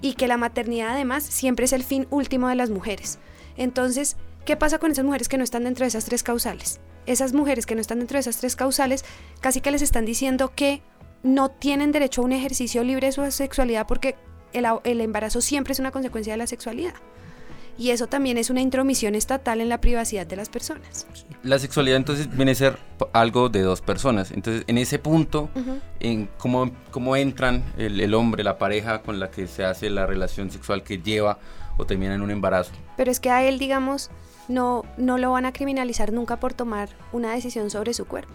Y 0.00 0.14
que 0.14 0.26
la 0.26 0.36
maternidad 0.36 0.90
además 0.90 1.22
siempre 1.22 1.64
es 1.64 1.72
el 1.72 1.84
fin 1.84 2.08
último 2.10 2.48
de 2.48 2.56
las 2.56 2.70
mujeres. 2.70 3.18
Entonces, 3.56 4.16
¿qué 4.44 4.56
pasa 4.56 4.78
con 4.78 4.90
esas 4.90 5.04
mujeres 5.04 5.28
que 5.28 5.38
no 5.38 5.44
están 5.44 5.64
dentro 5.64 5.84
de 5.84 5.88
esas 5.88 6.06
tres 6.06 6.24
causales? 6.24 6.80
Esas 7.06 7.32
mujeres 7.32 7.66
que 7.66 7.76
no 7.76 7.80
están 7.80 8.00
dentro 8.00 8.16
de 8.16 8.20
esas 8.20 8.38
tres 8.38 8.56
causales 8.56 9.04
casi 9.40 9.60
que 9.60 9.70
les 9.70 9.82
están 9.82 10.04
diciendo 10.04 10.52
que 10.56 10.82
no 11.22 11.50
tienen 11.50 11.92
derecho 11.92 12.22
a 12.22 12.24
un 12.24 12.32
ejercicio 12.32 12.82
libre 12.82 13.06
de 13.06 13.12
su 13.12 13.30
sexualidad 13.30 13.86
porque 13.86 14.16
el, 14.52 14.66
el 14.82 15.00
embarazo 15.00 15.40
siempre 15.40 15.72
es 15.72 15.78
una 15.78 15.92
consecuencia 15.92 16.32
de 16.32 16.38
la 16.38 16.48
sexualidad 16.48 16.94
y 17.78 17.90
eso 17.90 18.06
también 18.06 18.38
es 18.38 18.50
una 18.50 18.60
intromisión 18.60 19.14
estatal 19.14 19.60
en 19.60 19.68
la 19.68 19.80
privacidad 19.80 20.26
de 20.26 20.36
las 20.36 20.48
personas. 20.48 21.06
La 21.42 21.58
sexualidad 21.58 21.96
entonces 21.96 22.34
viene 22.34 22.52
a 22.52 22.54
ser 22.54 22.78
algo 23.12 23.48
de 23.48 23.62
dos 23.62 23.80
personas. 23.80 24.30
Entonces, 24.30 24.64
en 24.66 24.78
ese 24.78 24.98
punto, 24.98 25.50
en 26.00 26.28
cómo, 26.38 26.70
cómo 26.90 27.16
entran 27.16 27.64
el, 27.78 28.00
el, 28.00 28.14
hombre, 28.14 28.44
la 28.44 28.58
pareja 28.58 29.02
con 29.02 29.18
la 29.18 29.30
que 29.30 29.46
se 29.46 29.64
hace 29.64 29.90
la 29.90 30.06
relación 30.06 30.50
sexual 30.50 30.82
que 30.82 30.98
lleva 30.98 31.38
o 31.78 31.86
termina 31.86 32.14
en 32.14 32.22
un 32.22 32.30
embarazo. 32.30 32.72
Pero 32.96 33.10
es 33.10 33.20
que 33.20 33.30
a 33.30 33.42
él, 33.42 33.58
digamos, 33.58 34.10
no, 34.48 34.84
no 34.96 35.18
lo 35.18 35.32
van 35.32 35.46
a 35.46 35.52
criminalizar 35.52 36.12
nunca 36.12 36.38
por 36.38 36.54
tomar 36.54 36.90
una 37.12 37.32
decisión 37.32 37.70
sobre 37.70 37.94
su 37.94 38.06
cuerpo. 38.06 38.34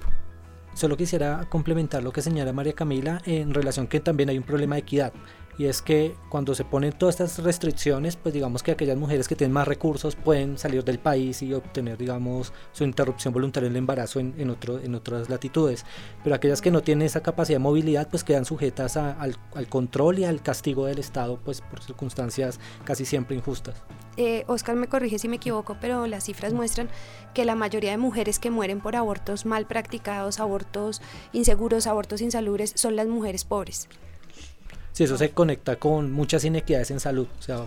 Solo 0.74 0.96
quisiera 0.96 1.46
complementar 1.50 2.04
lo 2.04 2.12
que 2.12 2.22
señala 2.22 2.54
María 2.54 2.74
Camila 2.74 3.22
en 3.26 3.54
relación 3.54 3.88
que 3.88 4.00
también 4.00 4.30
hay 4.30 4.38
un 4.38 4.44
problema 4.44 4.76
de 4.76 4.82
equidad 4.82 5.12
y 5.58 5.66
es 5.66 5.82
que 5.82 6.16
cuando 6.30 6.54
se 6.54 6.64
ponen 6.64 6.94
todas 6.94 7.20
estas 7.20 7.44
restricciones, 7.44 8.16
pues 8.16 8.34
digamos 8.34 8.62
que 8.62 8.72
aquellas 8.72 8.98
mujeres 8.98 9.28
que 9.28 9.36
tienen 9.36 9.54
más 9.54 9.68
recursos 9.68 10.16
pueden 10.16 10.58
salir 10.58 10.84
del 10.84 11.00
país 11.00 11.42
y 11.42 11.54
obtener, 11.54 11.98
digamos, 11.98 12.54
su 12.72 12.84
interrupción 12.84 13.34
voluntaria 13.34 13.70
del 13.70 13.78
embarazo 13.78 14.20
en, 14.20 14.36
en, 14.38 14.50
otro, 14.50 14.80
en 14.80 14.94
otras 14.94 15.30
latitudes, 15.30 15.86
pero 16.24 16.36
aquellas 16.36 16.62
que 16.62 16.70
no 16.70 16.82
tienen 16.82 17.08
esa 17.08 17.22
capacidad 17.22 17.56
de 17.56 17.64
movilidad, 17.64 18.08
pues 18.10 18.24
quedan 18.24 18.46
sujetas 18.46 18.98
al, 18.98 19.36
al, 19.56 19.68
control 19.68 20.20
y 20.20 20.26
al 20.26 20.42
castigo 20.42 20.86
del 20.86 21.00
Estado, 21.00 21.40
pues 21.44 21.62
por 21.62 21.82
circunstancias 21.82 22.60
casi 22.84 23.06
siempre 23.06 23.36
injustas. 23.36 23.82
Eh, 24.18 24.44
Oscar 24.48 24.76
me 24.76 24.88
corrige 24.88 25.20
si 25.20 25.28
me 25.28 25.36
equivoco, 25.36 25.78
pero 25.80 26.08
las 26.08 26.24
cifras 26.24 26.54
muestran 26.54 26.90
que 27.34 27.46
la 27.46 27.56
mayoría 27.56 27.92
de 27.92 27.98
mujeres 27.98 28.40
que 28.40 28.50
mueren 28.50 28.80
por 28.80 28.96
abortos 28.96 29.46
mal 29.46 29.68
practicados, 29.68 30.40
abortos 30.40 31.02
inseguros, 31.34 31.88
abortos 31.88 32.22
insalubres, 32.22 32.74
son 32.76 32.96
las 32.96 33.08
mujeres 33.08 33.46
pobres. 33.46 33.90
Sí, 34.98 35.04
eso 35.04 35.16
se 35.16 35.30
conecta 35.30 35.76
con 35.76 36.12
muchas 36.12 36.44
inequidades 36.44 36.90
en 36.90 37.00
salud, 37.00 37.28
o 37.38 37.42
sea, 37.44 37.66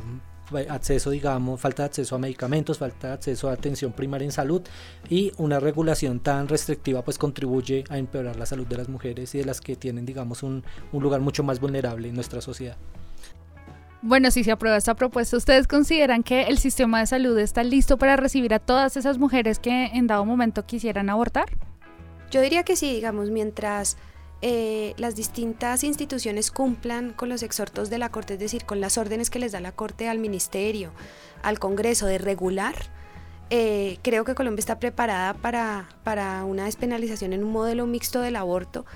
acceso, 0.69 1.11
digamos, 1.11 1.61
falta 1.61 1.85
de 1.85 1.87
acceso 1.87 2.17
a 2.17 2.19
medicamentos, 2.19 2.79
falta 2.79 3.07
de 3.07 3.15
acceso 3.15 3.49
a 3.49 3.53
atención 3.53 3.93
primaria 3.93 4.25
en 4.25 4.33
salud 4.33 4.63
y 5.09 5.31
una 5.37 5.61
regulación 5.61 6.19
tan 6.19 6.49
restrictiva 6.49 7.05
pues 7.05 7.19
contribuye 7.19 7.85
a 7.89 7.99
empeorar 7.99 8.35
la 8.35 8.47
salud 8.47 8.67
de 8.67 8.79
las 8.79 8.89
mujeres 8.89 9.33
y 9.37 9.39
de 9.39 9.45
las 9.45 9.61
que 9.61 9.77
tienen, 9.77 10.07
digamos, 10.07 10.43
un, 10.43 10.65
un 10.91 11.03
lugar 11.05 11.21
mucho 11.21 11.45
más 11.45 11.61
vulnerable 11.61 12.09
en 12.09 12.17
nuestra 12.17 12.41
sociedad. 12.41 12.77
Bueno, 14.03 14.33
si 14.33 14.43
se 14.43 14.51
aprueba 14.51 14.77
esta 14.77 14.97
propuesta, 14.97 15.37
¿ustedes 15.37 15.69
consideran 15.69 16.25
que 16.25 16.49
el 16.49 16.59
sistema 16.59 16.99
de 16.99 17.07
salud 17.07 17.39
está 17.39 17.63
listo 17.63 17.97
para 17.97 18.17
recibir 18.17 18.55
a 18.55 18.59
todas 18.59 18.97
esas 18.97 19.19
mujeres 19.19 19.61
que 19.61 19.85
en 19.85 20.09
dado 20.09 20.25
momento 20.25 20.67
quisieran 20.67 21.09
abortar? 21.09 21.57
Yo 22.33 22.41
diría 22.41 22.65
que 22.65 22.75
sí, 22.75 22.93
digamos, 22.93 23.31
mientras 23.31 23.97
eh, 24.43 24.95
las 24.97 25.17
distintas 25.17 25.85
instituciones 25.85 26.51
cumplan 26.51 27.13
con 27.13 27.29
los 27.29 27.43
exhortos 27.43 27.91
de 27.91 27.99
la 27.99 28.11
Corte, 28.11 28.35
es 28.35 28.41
decir, 28.41 28.65
con 28.65 28.81
las 28.81 28.97
órdenes 28.97 29.29
que 29.29 29.39
les 29.39 29.53
da 29.53 29.61
la 29.61 29.73
Corte 29.73 30.09
al 30.09 30.19
Ministerio, 30.19 30.93
al 31.43 31.59
Congreso 31.59 32.07
de 32.07 32.19
regular, 32.19 32.75
eh, 33.51 33.99
creo 34.03 34.25
que 34.25 34.35
Colombia 34.35 34.61
está 34.61 34.79
preparada 34.79 35.35
para, 35.35 35.89
para 36.05 36.45
una 36.45 36.65
despenalización 36.67 37.33
en 37.33 37.45
un 37.45 37.53
modelo 37.53 37.87
mixto 37.87 38.21
del 38.21 38.37
aborto 38.37 38.87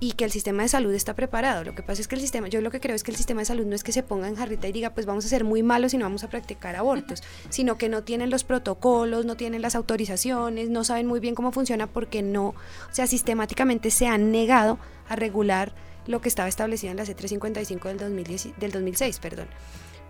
y 0.00 0.12
que 0.12 0.24
el 0.24 0.30
sistema 0.30 0.62
de 0.62 0.68
salud 0.68 0.92
está 0.94 1.14
preparado. 1.14 1.64
Lo 1.64 1.74
que 1.74 1.82
pasa 1.82 2.00
es 2.00 2.08
que 2.08 2.14
el 2.14 2.20
sistema, 2.20 2.48
yo 2.48 2.60
lo 2.60 2.70
que 2.70 2.80
creo 2.80 2.94
es 2.94 3.02
que 3.02 3.10
el 3.10 3.16
sistema 3.16 3.40
de 3.40 3.46
salud 3.46 3.66
no 3.66 3.74
es 3.74 3.82
que 3.82 3.92
se 3.92 4.02
ponga 4.02 4.28
en 4.28 4.36
jarrita 4.36 4.68
y 4.68 4.72
diga, 4.72 4.90
pues 4.90 5.06
vamos 5.06 5.24
a 5.24 5.28
ser 5.28 5.44
muy 5.44 5.62
malos 5.62 5.94
y 5.94 5.98
no 5.98 6.04
vamos 6.04 6.24
a 6.24 6.28
practicar 6.28 6.76
abortos, 6.76 7.22
sino 7.48 7.78
que 7.78 7.88
no 7.88 8.04
tienen 8.04 8.30
los 8.30 8.44
protocolos, 8.44 9.24
no 9.24 9.36
tienen 9.36 9.62
las 9.62 9.74
autorizaciones, 9.74 10.70
no 10.70 10.84
saben 10.84 11.06
muy 11.06 11.20
bien 11.20 11.34
cómo 11.34 11.52
funciona 11.52 11.86
porque 11.86 12.22
no, 12.22 12.48
o 12.48 12.54
sea, 12.92 13.06
sistemáticamente 13.06 13.90
se 13.90 14.06
han 14.06 14.30
negado 14.30 14.78
a 15.08 15.16
regular 15.16 15.74
lo 16.06 16.20
que 16.20 16.28
estaba 16.28 16.48
establecido 16.48 16.90
en 16.90 16.96
la 16.96 17.04
C355 17.04 17.82
del, 17.82 17.98
2010, 17.98 18.58
del 18.58 18.72
2006, 18.72 19.18
perdón. 19.18 19.48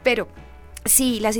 Pero 0.04 0.28
si 0.88 1.20
las 1.20 1.36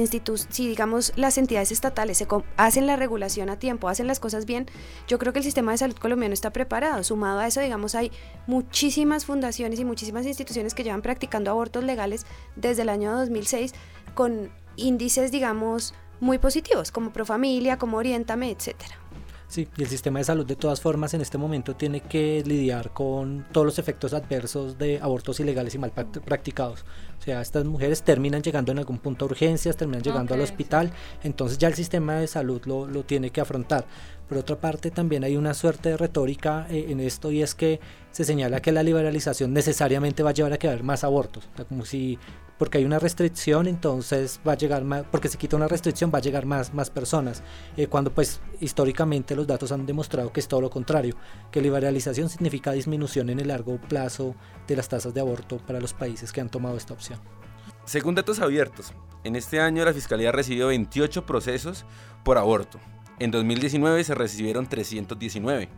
si 0.51 0.69
digamos 0.69 1.13
las 1.17 1.39
entidades 1.39 1.73
estatales 1.73 2.19
se 2.19 2.27
hacen 2.57 2.87
la 2.87 2.97
regulación 2.97 3.51
a 3.51 3.59
tiempo, 3.59 3.89
hacen 3.89 4.07
las 4.07 4.21
cosas 4.21 4.47
bien, 4.47 4.67
yo 5.07 5.19
creo 5.19 5.33
que 5.33 5.41
el 5.41 5.45
sistema 5.45 5.73
de 5.73 5.79
salud 5.79 5.97
colombiano 5.97 6.35
está 6.35 6.53
preparado. 6.53 7.03
Sumado 7.03 7.41
a 7.41 7.47
eso, 7.47 7.61
digamos, 7.61 7.95
hay 7.95 8.13
muchísimas 8.47 9.25
fundaciones 9.25 9.81
y 9.81 9.85
muchísimas 9.85 10.27
instituciones 10.27 10.75
que 10.75 10.85
llevan 10.85 11.03
practicando 11.03 11.51
abortos 11.51 11.85
legales 11.85 12.27
desde 12.57 12.83
el 12.83 12.89
año 12.89 13.17
2006 13.17 13.75
con 14.15 14.51
índices, 14.77 15.33
digamos, 15.33 15.95
muy 16.21 16.39
positivos, 16.39 16.91
como 16.91 17.13
Profamilia, 17.13 17.79
como 17.79 17.97
Orientame, 17.97 18.51
etcétera. 18.51 18.97
Sí, 19.49 19.67
y 19.79 19.83
el 19.83 19.89
sistema 19.89 20.19
de 20.19 20.27
salud 20.27 20.45
de 20.45 20.57
todas 20.57 20.83
formas 20.83 21.15
en 21.15 21.23
este 21.23 21.39
momento 21.39 21.75
tiene 21.75 22.03
que 22.03 22.43
lidiar 22.45 22.93
con 22.93 23.47
todos 23.51 23.65
los 23.65 23.79
efectos 23.79 24.13
adversos 24.13 24.77
de 24.77 25.01
abortos 25.01 25.41
ilegales 25.41 25.75
y 25.75 25.79
mal 25.79 25.91
practicados. 25.91 26.85
O 27.19 27.23
sea, 27.23 27.41
estas 27.41 27.65
mujeres 27.65 28.03
terminan 28.03 28.43
llegando 28.43 28.73
en 28.73 28.79
algún 28.79 28.99
punto 28.99 29.25
a 29.25 29.29
urgencias, 29.29 29.75
terminan 29.75 30.03
llegando 30.03 30.35
okay, 30.35 30.37
al 30.37 30.43
hospital, 30.43 30.89
sí. 30.89 31.29
entonces 31.29 31.57
ya 31.57 31.69
el 31.69 31.75
sistema 31.75 32.17
de 32.17 32.27
salud 32.27 32.61
lo, 32.67 32.87
lo, 32.87 33.05
tiene 33.05 33.31
que 33.31 33.41
afrontar. 33.41 33.87
Por 34.29 34.37
otra 34.37 34.57
parte, 34.61 34.91
también 34.91 35.25
hay 35.25 35.39
una 35.39 35.55
suerte 35.55 35.89
de 35.89 35.97
retórica 35.97 36.67
eh, 36.69 36.89
en 36.91 37.01
esto 37.01 37.33
y 37.33 37.41
es 37.43 37.55
que 37.55 37.81
se 38.13 38.25
señala 38.25 38.61
que 38.61 38.71
la 38.71 38.83
liberalización 38.83 39.55
necesariamente 39.55 40.23
va 40.23 40.31
a 40.31 40.35
llevar 40.35 40.53
a 40.53 40.59
que 40.59 40.69
haya 40.69 40.83
más 40.83 41.05
abortos. 41.05 41.49
O 41.55 41.57
sea, 41.57 41.65
como 41.65 41.87
si 41.87 42.19
porque 42.59 42.79
hay 42.79 42.85
una 42.85 42.99
restricción, 42.99 43.67
entonces 43.67 44.41
va 44.47 44.53
a 44.53 44.57
llegar 44.57 44.85
más, 44.85 45.05
porque 45.11 45.29
se 45.29 45.39
quita 45.39 45.57
una 45.57 45.69
restricción, 45.69 46.11
va 46.13 46.19
a 46.19 46.23
llegar 46.23 46.45
más, 46.45 46.75
más 46.75 46.91
personas. 46.91 47.43
Eh, 47.77 47.87
cuando 47.87 48.13
pues 48.13 48.41
históricamente 48.61 49.37
los 49.37 49.47
datos 49.47 49.73
han 49.73 49.87
demostrado 49.87 50.33
que 50.33 50.41
es 50.41 50.49
todo 50.49 50.61
lo 50.61 50.71
contrario, 50.71 51.15
que 51.51 51.63
liberalización 51.63 52.29
significa 52.29 52.73
disminución 52.73 53.31
en 53.31 53.41
el 53.41 53.49
largo 53.49 53.79
plazo 53.81 54.35
de 54.67 54.77
las 54.77 54.89
tasas 54.89 55.15
de 55.15 55.21
aborto 55.21 55.59
para 55.59 55.81
los 55.81 55.95
países 55.95 56.33
que 56.33 56.41
han 56.41 56.51
tomado 56.51 56.77
esta 56.77 56.95
opción. 56.95 57.21
Según 57.85 58.15
datos 58.15 58.41
abiertos, 58.41 58.93
en 59.25 59.37
este 59.37 59.61
año 59.61 59.85
la 59.85 59.95
Fiscalía 59.95 60.33
recibió 60.33 60.67
28 60.67 61.25
procesos 61.25 61.87
por 62.23 62.37
aborto. 62.37 62.79
En 63.19 63.31
2019 63.31 64.05
se 64.05 64.15
recibieron 64.15 64.67
319. 64.67 65.69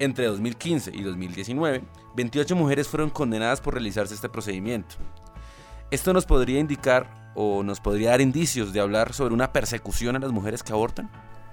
Entre 0.00 0.26
2015 0.26 0.92
y 0.94 1.02
2019, 1.02 1.82
28 2.14 2.56
mujeres 2.56 2.88
fueron 2.88 3.10
condenadas 3.10 3.60
por 3.60 3.74
realizarse 3.74 4.14
este 4.14 4.28
procedimiento. 4.28 4.96
Esto 5.90 6.12
nos 6.12 6.26
podría 6.26 6.60
indicar 6.60 7.32
o 7.34 7.62
nos 7.62 7.80
podría 7.80 8.10
dar 8.10 8.20
indicios 8.20 8.74
de 8.74 8.80
hablar 8.80 9.14
sobre 9.14 9.32
una 9.32 9.52
persecución 9.52 10.16
a 10.16 10.18
las 10.18 10.32
mujeres 10.32 10.62
que 10.62 10.72
abortan? 10.72 11.10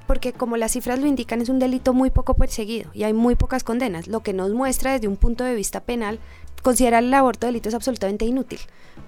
porque 0.08 0.34
como 0.34 0.56
las 0.56 0.74
cifras 0.74 1.00
lo 1.00 1.08
indican 1.08 1.42
es 1.42 1.50
un 1.50 1.58
delito 1.58 1.92
muy 1.92 2.12
poco 2.12 2.36
perseguido 2.36 2.92
y 2.94 3.06
hay 3.06 3.14
muy 3.14 3.36
pocas 3.36 3.64
condenas, 3.64 4.08
lo 4.08 4.20
que 4.20 4.34
nos 4.34 4.54
muestra 4.54 4.92
desde 4.92 5.08
un 5.08 5.18
punto 5.18 5.44
de 5.44 5.56
vista 5.56 5.80
penal, 5.80 6.20
considerar 6.62 7.04
el 7.04 7.14
aborto 7.14 7.48
delito 7.48 7.70
es 7.70 7.76
absolutamente 7.76 8.24
inútil, 8.24 8.60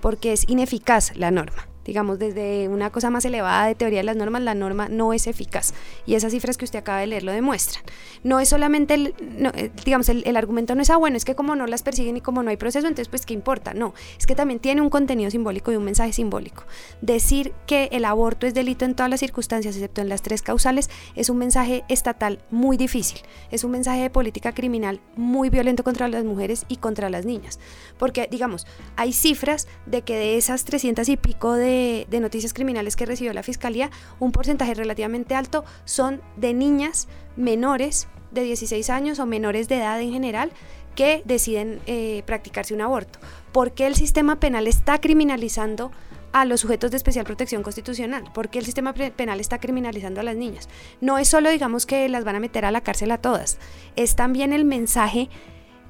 porque 0.02 0.34
es 0.34 0.50
ineficaz 0.50 1.16
la 1.16 1.30
norma 1.30 1.68
digamos, 1.88 2.20
desde 2.20 2.68
una 2.68 2.92
cosa 2.92 3.10
más 3.10 3.24
elevada 3.26 3.66
de 3.66 3.74
teoría 3.74 4.00
de 4.00 4.04
las 4.04 4.18
normas, 4.18 4.42
la 4.42 4.54
norma 4.54 4.90
no 4.90 5.14
es 5.14 5.26
eficaz. 5.26 5.74
Y 6.06 6.16
esas 6.16 6.34
cifras 6.34 6.58
que 6.58 6.66
usted 6.66 6.80
acaba 6.80 7.00
de 7.00 7.08
leer 7.08 7.24
lo 7.24 7.32
demuestran. 7.32 7.84
No 8.24 8.40
es 8.42 8.50
solamente, 8.50 8.94
el, 8.94 9.16
eh, 9.56 9.72
digamos, 9.86 10.10
el, 10.10 10.38
argumento 10.38 10.76
no 10.76 10.82
es, 10.82 10.90
ah, 10.90 10.98
bueno, 10.98 11.16
es 11.16 11.26
que 11.26 11.34
como 11.34 11.56
no 11.56 11.66
las 11.66 11.82
persiguen 11.82 12.18
y 12.18 12.22
como 12.22 12.44
no 12.44 12.50
hay 12.50 12.58
proceso, 12.58 12.88
entonces, 12.88 13.08
pues, 13.08 13.26
¿qué 13.26 13.34
importa? 13.34 13.74
No, 13.74 13.94
es 14.20 14.28
que 14.28 14.36
también 14.36 14.60
tiene 14.60 14.82
un 14.82 14.90
contenido 14.90 15.32
simbólico 15.32 15.72
y 15.72 15.78
un 15.78 15.86
mensaje 15.86 16.12
simbólico. 16.12 16.66
Decir 17.02 17.54
que 17.66 17.90
el 17.94 18.04
aborto 18.04 18.46
es 18.46 18.54
delito 18.54 18.84
en 18.84 18.94
todas 18.94 19.10
las 19.10 19.22
circunstancias, 19.22 19.76
excepto 19.76 20.02
en 20.02 20.10
las 20.10 20.22
tres 20.22 20.42
causales, 20.42 20.90
es 21.16 21.30
un 21.30 21.38
mensaje 21.38 21.86
estatal 21.88 22.40
muy 22.52 22.76
difícil. 22.76 23.20
Es 23.50 23.64
un 23.64 23.72
mensaje 23.72 24.02
de 24.02 24.10
política 24.10 24.54
criminal 24.54 25.00
muy 25.16 25.50
violento 25.50 25.86
contra 25.86 26.10
las 26.10 26.26
mujeres 26.26 26.66
y 26.68 26.78
contra 26.78 27.10
las 27.10 27.26
niñas. 27.26 27.60
Porque, 27.98 28.28
digamos, 28.30 28.68
hay 28.98 29.14
cifras 29.14 29.68
de 29.86 30.02
que 30.02 30.16
de 30.16 30.38
esas 30.38 30.66
300 30.66 31.08
y 31.08 31.16
pico 31.16 31.54
de 31.54 31.77
de, 31.78 32.20
noticias 32.20 32.54
criminales 32.54 32.96
que 32.96 33.06
recibió 33.06 33.34
la 33.34 33.44
Fiscalía, 33.44 33.92
un 34.20 34.32
porcentaje 34.32 34.74
relativamente 34.74 35.36
alto 35.36 35.64
son 35.86 36.22
de 36.36 36.54
niñas 36.54 37.08
menores 37.36 38.08
de 38.32 38.44
16 38.44 38.90
años 38.90 39.20
o 39.20 39.26
menores 39.26 39.68
de 39.68 39.78
edad 39.78 40.00
en 40.02 40.12
general 40.12 40.52
que 40.96 41.22
deciden 41.26 41.80
eh, 41.86 42.24
practicarse 42.26 42.74
un 42.74 42.82
aborto. 42.82 43.20
¿Por 43.52 43.74
qué 43.74 43.88
el 43.88 43.96
sistema 43.96 44.40
penal 44.40 44.68
está 44.68 45.00
criminalizando 45.00 45.92
a 46.34 46.44
los 46.46 46.62
sujetos 46.62 46.92
de 46.92 46.98
especial 46.98 47.26
protección 47.26 47.64
constitucional? 47.64 48.24
¿Por 48.34 48.50
qué 48.50 48.60
el 48.60 48.66
sistema 48.66 48.94
penal 48.94 49.40
está 49.40 49.60
criminalizando 49.60 50.20
a 50.22 50.24
las 50.24 50.36
niñas? 50.36 50.68
No 51.00 51.18
es 51.18 51.28
solo, 51.28 51.50
digamos, 51.50 51.86
que 51.86 52.10
las 52.10 52.24
van 52.24 52.36
a 52.36 52.40
meter 52.40 52.66
a 52.66 52.72
la 52.72 52.82
cárcel 52.82 53.12
a 53.12 53.20
todas, 53.20 53.58
es 53.96 54.16
también 54.16 54.54
el 54.54 54.66
mensaje... 54.66 55.30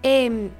Em, 0.04 0.52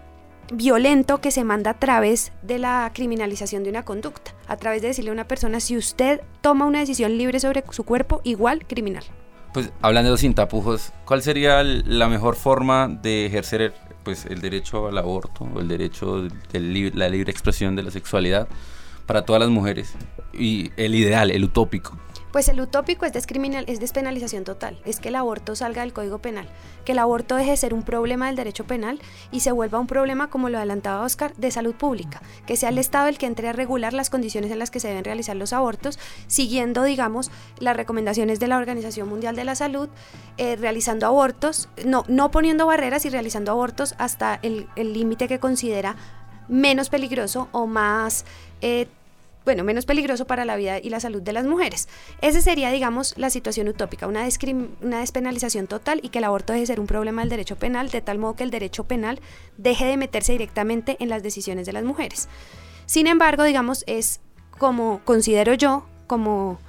violento 0.52 1.20
que 1.20 1.32
se 1.32 1.44
manda 1.44 1.72
a 1.72 1.80
través 1.80 2.32
de 2.42 2.60
la 2.60 2.92
criminalización 2.94 3.64
de 3.64 3.70
una 3.70 3.84
conducta, 3.84 4.34
a 4.48 4.58
través 4.58 4.82
de 4.82 4.90
decirle 4.90 5.10
a 5.10 5.14
una 5.14 5.28
persona, 5.28 5.60
si 5.60 5.78
usted 5.78 6.22
toma 6.42 6.66
una 6.66 6.80
decisión 6.80 7.18
libre 7.18 7.40
sobre 7.40 7.64
su 7.72 7.84
cuerpo, 7.84 8.22
igual 8.24 8.66
criminal. 8.66 9.04
Pues 9.54 9.72
hablando 9.82 10.16
sin 10.18 10.34
tapujos, 10.34 10.92
¿cuál 11.06 11.22
sería 11.22 11.64
la 11.64 12.08
mejor 12.08 12.36
forma 12.36 12.88
de 12.88 13.26
ejercer 13.26 13.74
pues, 14.04 14.26
el 14.26 14.42
derecho 14.42 14.88
al 14.88 14.98
aborto 14.98 15.46
o 15.54 15.60
el 15.60 15.68
derecho 15.68 16.22
de 16.52 16.92
la 16.94 17.10
libre 17.10 17.32
expresión 17.32 17.76
de 17.76 17.84
la 17.84 17.92
sexualidad 17.92 18.48
para 19.06 19.24
todas 19.24 19.42
las 19.42 19.50
mujeres? 19.50 19.96
Y 20.34 20.72
el 20.78 20.96
ideal, 20.96 21.32
el 21.32 21.44
utópico. 21.44 21.98
Pues 22.38 22.50
el 22.50 22.62
utópico 22.62 23.08
es, 23.08 23.14
es 23.16 23.80
despenalización 23.80 24.44
total, 24.44 24.80
es 24.86 25.00
que 25.00 25.10
el 25.10 25.16
aborto 25.16 25.56
salga 25.56 25.82
del 25.82 25.92
Código 25.92 26.20
Penal, 26.20 26.48
que 26.86 26.92
el 26.92 27.00
aborto 27.00 27.36
deje 27.36 27.50
de 27.50 27.58
ser 27.58 27.74
un 27.74 27.82
problema 27.82 28.28
del 28.28 28.36
derecho 28.36 28.68
penal 28.68 29.00
y 29.32 29.40
se 29.40 29.52
vuelva 29.52 29.80
un 29.80 29.88
problema, 29.88 30.30
como 30.30 30.48
lo 30.48 30.60
adelantaba 30.60 31.04
Oscar, 31.04 31.34
de 31.38 31.50
salud 31.50 31.74
pública, 31.74 32.22
que 32.46 32.56
sea 32.56 32.70
el 32.70 32.78
Estado 32.78 33.08
el 33.08 33.18
que 33.18 33.26
entre 33.26 33.48
a 33.48 33.54
regular 33.54 33.94
las 33.94 34.12
condiciones 34.12 34.52
en 34.52 34.60
las 34.60 34.70
que 34.70 34.80
se 34.80 34.88
deben 34.88 35.04
realizar 35.04 35.36
los 35.36 35.52
abortos, 35.52 35.98
siguiendo, 36.28 36.84
digamos, 36.84 37.32
las 37.58 37.76
recomendaciones 37.76 38.40
de 38.40 38.46
la 38.46 38.58
Organización 38.58 39.10
Mundial 39.10 39.36
de 39.36 39.44
la 39.44 39.56
Salud, 39.56 39.90
eh, 40.38 40.58
realizando 40.58 41.08
abortos, 41.08 41.70
no, 41.88 42.04
no 42.08 42.30
poniendo 42.30 42.68
barreras 42.68 43.04
y 43.08 43.10
realizando 43.10 43.52
abortos 43.52 43.96
hasta 43.98 44.36
el 44.44 44.68
límite 44.76 45.28
que 45.28 45.40
considera 45.40 45.96
menos 46.48 46.90
peligroso 46.90 47.50
o 47.52 47.68
más 47.68 48.26
eh, 48.62 48.88
bueno, 49.48 49.64
menos 49.64 49.86
peligroso 49.86 50.28
para 50.28 50.44
la 50.44 50.58
vida 50.58 50.78
y 50.78 50.90
la 50.90 51.00
salud 51.00 51.22
de 51.22 51.32
las 51.32 51.46
mujeres. 51.46 51.88
Esa 52.20 52.42
sería, 52.42 52.70
digamos, 52.70 53.14
la 53.18 53.30
situación 53.30 53.70
utópica, 53.70 54.06
una, 54.06 54.28
una 54.82 55.00
despenalización 55.00 55.68
total 55.68 56.02
y 56.04 56.10
que 56.10 56.18
el 56.18 56.26
aborto 56.26 56.52
deje 56.52 56.64
de 56.64 56.68
ser 56.68 56.80
un 56.82 56.86
problema 56.86 57.22
del 57.22 57.30
derecho 57.30 57.56
penal, 57.56 57.90
de 57.90 58.02
tal 58.02 58.18
modo 58.18 58.36
que 58.36 58.44
el 58.44 58.52
derecho 58.52 58.84
penal 58.84 59.22
deje 59.56 59.86
de 59.86 59.96
meterse 59.96 60.34
directamente 60.34 60.98
en 61.00 61.08
las 61.08 61.24
decisiones 61.24 61.66
de 61.66 61.72
las 61.72 61.86
mujeres. 61.86 62.28
Sin 62.88 63.08
embargo, 63.08 63.46
digamos, 63.46 63.86
es 63.88 64.20
como 64.58 65.00
considero 65.06 65.54
yo, 65.54 65.86
como 66.08 66.60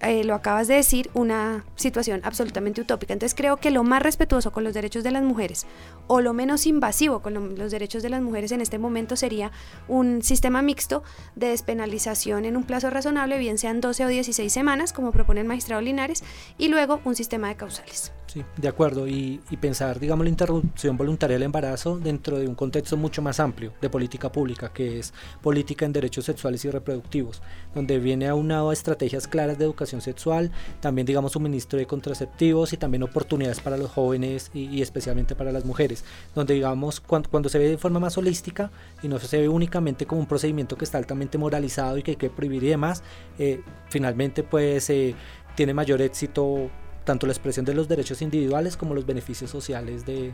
eh, 0.00 0.24
lo 0.24 0.34
acabas 0.34 0.68
de 0.68 0.74
decir, 0.74 1.10
una 1.14 1.64
situación 1.76 2.20
absolutamente 2.24 2.80
utópica. 2.80 3.12
Entonces 3.12 3.34
creo 3.34 3.56
que 3.56 3.70
lo 3.70 3.84
más 3.84 4.02
respetuoso 4.02 4.52
con 4.52 4.64
los 4.64 4.74
derechos 4.74 5.04
de 5.04 5.10
las 5.10 5.22
mujeres 5.22 5.66
o 6.06 6.20
lo 6.20 6.32
menos 6.34 6.66
invasivo 6.66 7.20
con 7.22 7.56
los 7.56 7.70
derechos 7.70 8.02
de 8.02 8.10
las 8.10 8.20
mujeres 8.22 8.52
en 8.52 8.60
este 8.60 8.78
momento 8.78 9.16
sería 9.16 9.52
un 9.88 10.22
sistema 10.22 10.62
mixto 10.62 11.02
de 11.36 11.48
despenalización 11.48 12.44
en 12.44 12.56
un 12.56 12.64
plazo 12.64 12.90
razonable, 12.90 13.38
bien 13.38 13.58
sean 13.58 13.80
12 13.80 14.04
o 14.04 14.08
16 14.08 14.52
semanas, 14.52 14.92
como 14.92 15.12
propone 15.12 15.40
el 15.40 15.46
magistrado 15.46 15.80
Linares, 15.80 16.22
y 16.58 16.68
luego 16.68 17.00
un 17.04 17.14
sistema 17.14 17.48
de 17.48 17.56
causales. 17.56 18.12
Sí, 18.34 18.44
de 18.56 18.66
acuerdo. 18.66 19.06
Y, 19.06 19.38
pensar, 19.60 20.00
digamos, 20.00 20.24
la 20.24 20.30
interrupción 20.30 20.96
voluntaria 20.96 21.36
del 21.36 21.44
embarazo 21.44 22.00
dentro 22.00 22.36
de 22.36 22.48
un 22.48 22.56
contexto 22.56 22.96
mucho 22.96 23.22
más 23.22 23.38
amplio 23.38 23.72
de 23.80 23.88
política 23.88 24.32
pública, 24.32 24.72
que 24.72 24.98
es 24.98 25.14
política 25.40 25.86
en 25.86 25.92
derechos 25.92 26.24
sexuales 26.24 26.64
y 26.64 26.70
reproductivos, 26.70 27.42
donde 27.76 28.00
viene 28.00 28.26
aunado 28.26 28.70
a 28.70 28.72
estrategias 28.72 29.28
claras 29.28 29.56
de 29.56 29.64
educación 29.64 30.00
sexual, 30.00 30.50
también, 30.80 31.06
digamos, 31.06 31.30
suministro 31.30 31.78
de 31.78 31.86
contraceptivos 31.86 32.72
y 32.72 32.76
también 32.76 33.04
oportunidades 33.04 33.60
para 33.60 33.76
los 33.76 33.92
jóvenes 33.92 34.50
y, 34.52 34.82
especialmente 34.82 35.36
para 35.36 35.52
las 35.52 35.64
mujeres, 35.64 36.04
donde, 36.34 36.54
digamos, 36.54 36.98
cuando, 36.98 37.48
se 37.48 37.60
ve 37.60 37.68
de 37.68 37.78
forma 37.78 38.00
más 38.00 38.18
holística 38.18 38.72
y 39.00 39.06
no 39.06 39.20
se 39.20 39.38
ve 39.38 39.48
únicamente 39.48 40.06
como 40.06 40.20
un 40.20 40.26
procedimiento 40.26 40.76
que 40.76 40.84
está 40.84 40.98
altamente 40.98 41.38
moralizado 41.38 41.98
y 41.98 42.02
que 42.02 42.10
hay 42.10 42.16
que 42.16 42.30
prohibir 42.30 42.64
y 42.64 42.68
demás, 42.70 43.04
eh, 43.38 43.60
finalmente, 43.90 44.42
pues, 44.42 44.90
eh, 44.90 45.14
tiene 45.54 45.72
mayor 45.72 46.02
éxito 46.02 46.68
tanto 47.04 47.26
la 47.26 47.32
expresión 47.32 47.64
de 47.64 47.74
los 47.74 47.88
derechos 47.88 48.22
individuales 48.22 48.76
como 48.76 48.94
los 48.94 49.06
beneficios 49.06 49.50
sociales 49.50 50.04
de, 50.04 50.32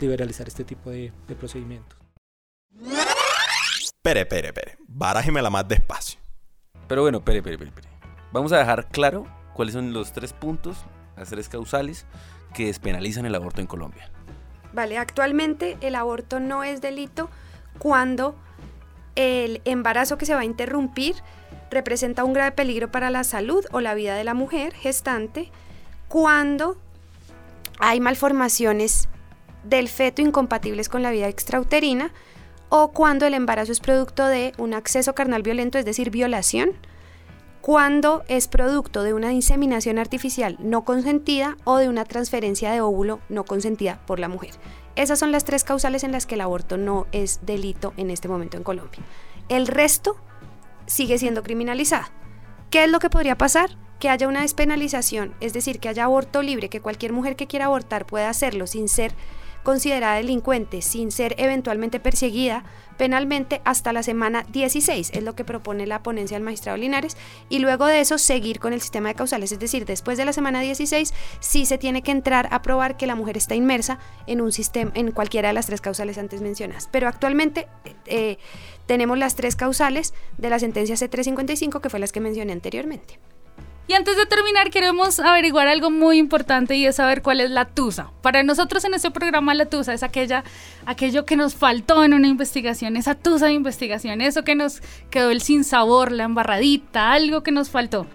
liberalizar 0.00 0.48
este 0.48 0.64
tipo 0.64 0.90
de, 0.90 1.12
procedimientos. 1.38 1.98
Pere, 4.02 4.26
pere, 4.26 4.52
pere. 4.52 4.78
la 5.42 5.50
más 5.50 5.68
despacio. 5.68 6.20
Pero 6.86 7.02
bueno, 7.02 7.22
pere, 7.24 7.42
pere, 7.42 7.58
pere, 7.58 7.72
pere. 7.72 7.88
Vamos 8.32 8.52
a 8.52 8.58
dejar 8.58 8.88
claro 8.88 9.26
cuáles 9.54 9.74
son 9.74 9.92
los 9.92 10.12
tres 10.12 10.32
puntos, 10.32 10.78
las 11.16 11.28
tres 11.28 11.48
causales 11.48 12.06
que 12.54 12.66
despenalizan 12.66 13.26
el 13.26 13.34
aborto 13.34 13.60
en 13.60 13.66
Colombia. 13.66 14.10
Vale, 14.72 14.98
actualmente 14.98 15.76
el 15.80 15.94
aborto 15.94 16.40
no 16.40 16.64
es 16.64 16.80
delito 16.80 17.30
cuando 17.78 18.36
el 19.16 19.60
embarazo 19.64 20.18
que 20.18 20.26
se 20.26 20.34
va 20.34 20.40
a 20.40 20.44
interrumpir 20.44 21.16
representa 21.70 22.24
un 22.24 22.32
grave 22.32 22.52
peligro 22.52 22.90
para 22.90 23.10
la 23.10 23.24
salud 23.24 23.64
o 23.72 23.80
la 23.80 23.94
vida 23.94 24.14
de 24.14 24.24
la 24.24 24.34
mujer 24.34 24.74
gestante, 24.74 25.50
cuando 26.08 26.76
hay 27.78 28.00
malformaciones 28.00 29.08
del 29.64 29.88
feto 29.88 30.22
incompatibles 30.22 30.88
con 30.88 31.02
la 31.02 31.10
vida 31.10 31.28
extrauterina 31.28 32.12
o 32.70 32.88
cuando 32.88 33.26
el 33.26 33.34
embarazo 33.34 33.72
es 33.72 33.80
producto 33.80 34.26
de 34.26 34.52
un 34.58 34.74
acceso 34.74 35.14
carnal 35.14 35.42
violento, 35.42 35.78
es 35.78 35.84
decir, 35.84 36.10
violación, 36.10 36.72
cuando 37.60 38.24
es 38.28 38.48
producto 38.48 39.02
de 39.02 39.14
una 39.14 39.32
inseminación 39.32 39.98
artificial 39.98 40.56
no 40.60 40.84
consentida 40.84 41.56
o 41.64 41.76
de 41.76 41.88
una 41.88 42.04
transferencia 42.04 42.70
de 42.72 42.80
óvulo 42.80 43.20
no 43.28 43.44
consentida 43.44 44.00
por 44.06 44.18
la 44.18 44.28
mujer. 44.28 44.52
Esas 44.96 45.18
son 45.18 45.32
las 45.32 45.44
tres 45.44 45.64
causales 45.64 46.02
en 46.02 46.12
las 46.12 46.26
que 46.26 46.34
el 46.34 46.40
aborto 46.40 46.76
no 46.76 47.06
es 47.12 47.40
delito 47.44 47.92
en 47.96 48.10
este 48.10 48.28
momento 48.28 48.56
en 48.56 48.64
Colombia. 48.64 49.00
El 49.48 49.66
resto 49.66 50.16
sigue 50.86 51.18
siendo 51.18 51.42
criminalizado. 51.42 52.06
¿Qué 52.70 52.84
es 52.84 52.90
lo 52.90 52.98
que 52.98 53.10
podría 53.10 53.38
pasar? 53.38 53.70
Que 53.98 54.08
haya 54.08 54.28
una 54.28 54.42
despenalización, 54.42 55.34
es 55.40 55.52
decir, 55.52 55.80
que 55.80 55.88
haya 55.88 56.04
aborto 56.04 56.42
libre, 56.42 56.68
que 56.68 56.80
cualquier 56.80 57.12
mujer 57.12 57.36
que 57.36 57.46
quiera 57.46 57.66
abortar 57.66 58.06
pueda 58.06 58.30
hacerlo 58.30 58.66
sin 58.66 58.88
ser 58.88 59.12
considerada 59.62 60.16
delincuente, 60.16 60.82
sin 60.82 61.10
ser 61.10 61.34
eventualmente 61.38 62.00
perseguida 62.00 62.64
penalmente 62.96 63.60
hasta 63.64 63.92
la 63.92 64.02
semana 64.02 64.44
16, 64.50 65.10
es 65.12 65.22
lo 65.22 65.34
que 65.34 65.44
propone 65.44 65.86
la 65.86 66.02
ponencia 66.02 66.36
del 66.36 66.42
magistrado 66.42 66.76
Linares, 66.78 67.16
y 67.48 67.60
luego 67.60 67.86
de 67.86 68.00
eso 68.00 68.18
seguir 68.18 68.60
con 68.60 68.72
el 68.72 68.80
sistema 68.80 69.10
de 69.10 69.14
causales, 69.14 69.52
es 69.52 69.58
decir, 69.58 69.84
después 69.84 70.18
de 70.18 70.24
la 70.24 70.32
semana 70.32 70.60
16 70.60 71.14
sí 71.40 71.64
se 71.64 71.78
tiene 71.78 72.02
que 72.02 72.10
entrar 72.10 72.48
a 72.50 72.62
probar 72.62 72.96
que 72.96 73.06
la 73.06 73.14
mujer 73.14 73.36
está 73.36 73.54
inmersa 73.54 73.98
en 74.26 74.40
un 74.40 74.52
sistema, 74.52 74.90
en 74.94 75.12
cualquiera 75.12 75.48
de 75.48 75.54
las 75.54 75.66
tres 75.66 75.80
causales 75.80 76.18
antes 76.18 76.40
mencionadas. 76.40 76.88
Pero 76.90 77.06
actualmente 77.06 77.68
eh, 78.06 78.38
tenemos 78.86 79.16
las 79.16 79.36
tres 79.36 79.54
causales 79.54 80.12
de 80.36 80.50
la 80.50 80.58
sentencia 80.58 80.96
C355, 80.96 81.80
que 81.80 81.90
fue 81.90 82.00
las 82.00 82.10
que 82.10 82.20
mencioné 82.20 82.52
anteriormente. 82.52 83.20
Y 83.88 83.94
antes 83.94 84.18
de 84.18 84.26
terminar, 84.26 84.68
queremos 84.68 85.18
averiguar 85.18 85.66
algo 85.66 85.90
muy 85.90 86.18
importante 86.18 86.76
y 86.76 86.84
es 86.84 86.96
saber 86.96 87.22
cuál 87.22 87.40
es 87.40 87.50
la 87.50 87.64
tusa. 87.64 88.10
Para 88.20 88.42
nosotros 88.42 88.84
en 88.84 88.92
este 88.92 89.10
programa 89.10 89.54
la 89.54 89.64
tusa 89.64 89.94
es 89.94 90.02
aquella, 90.02 90.44
aquello 90.84 91.24
que 91.24 91.36
nos 91.36 91.54
faltó 91.54 92.04
en 92.04 92.12
una 92.12 92.28
investigación, 92.28 92.98
esa 92.98 93.14
tusa 93.14 93.46
de 93.46 93.54
investigación, 93.54 94.20
eso 94.20 94.44
que 94.44 94.54
nos 94.54 94.82
quedó 95.08 95.30
el 95.30 95.40
sin 95.40 95.64
sabor, 95.64 96.12
la 96.12 96.24
embarradita, 96.24 97.12
algo 97.12 97.42
que 97.42 97.50
nos 97.50 97.70
faltó. 97.70 98.06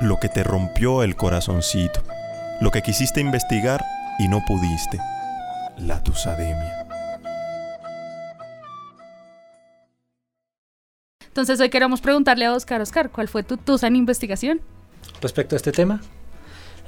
Lo 0.00 0.18
que 0.18 0.28
te 0.28 0.42
rompió 0.42 1.04
el 1.04 1.14
corazoncito, 1.14 2.02
lo 2.60 2.72
que 2.72 2.82
quisiste 2.82 3.20
investigar 3.20 3.84
y 4.18 4.26
no 4.26 4.44
pudiste, 4.44 4.98
la 5.76 6.02
tusademia. 6.02 6.87
Entonces 11.38 11.60
hoy 11.60 11.70
queremos 11.70 12.00
preguntarle 12.00 12.46
a 12.46 12.52
Oscar, 12.52 12.80
Oscar, 12.80 13.10
¿cuál 13.10 13.28
fue 13.28 13.44
tu 13.44 13.56
tusa 13.56 13.86
en 13.86 13.94
investigación? 13.94 14.60
Respecto 15.20 15.54
a 15.54 15.58
este 15.58 15.70
tema, 15.70 16.00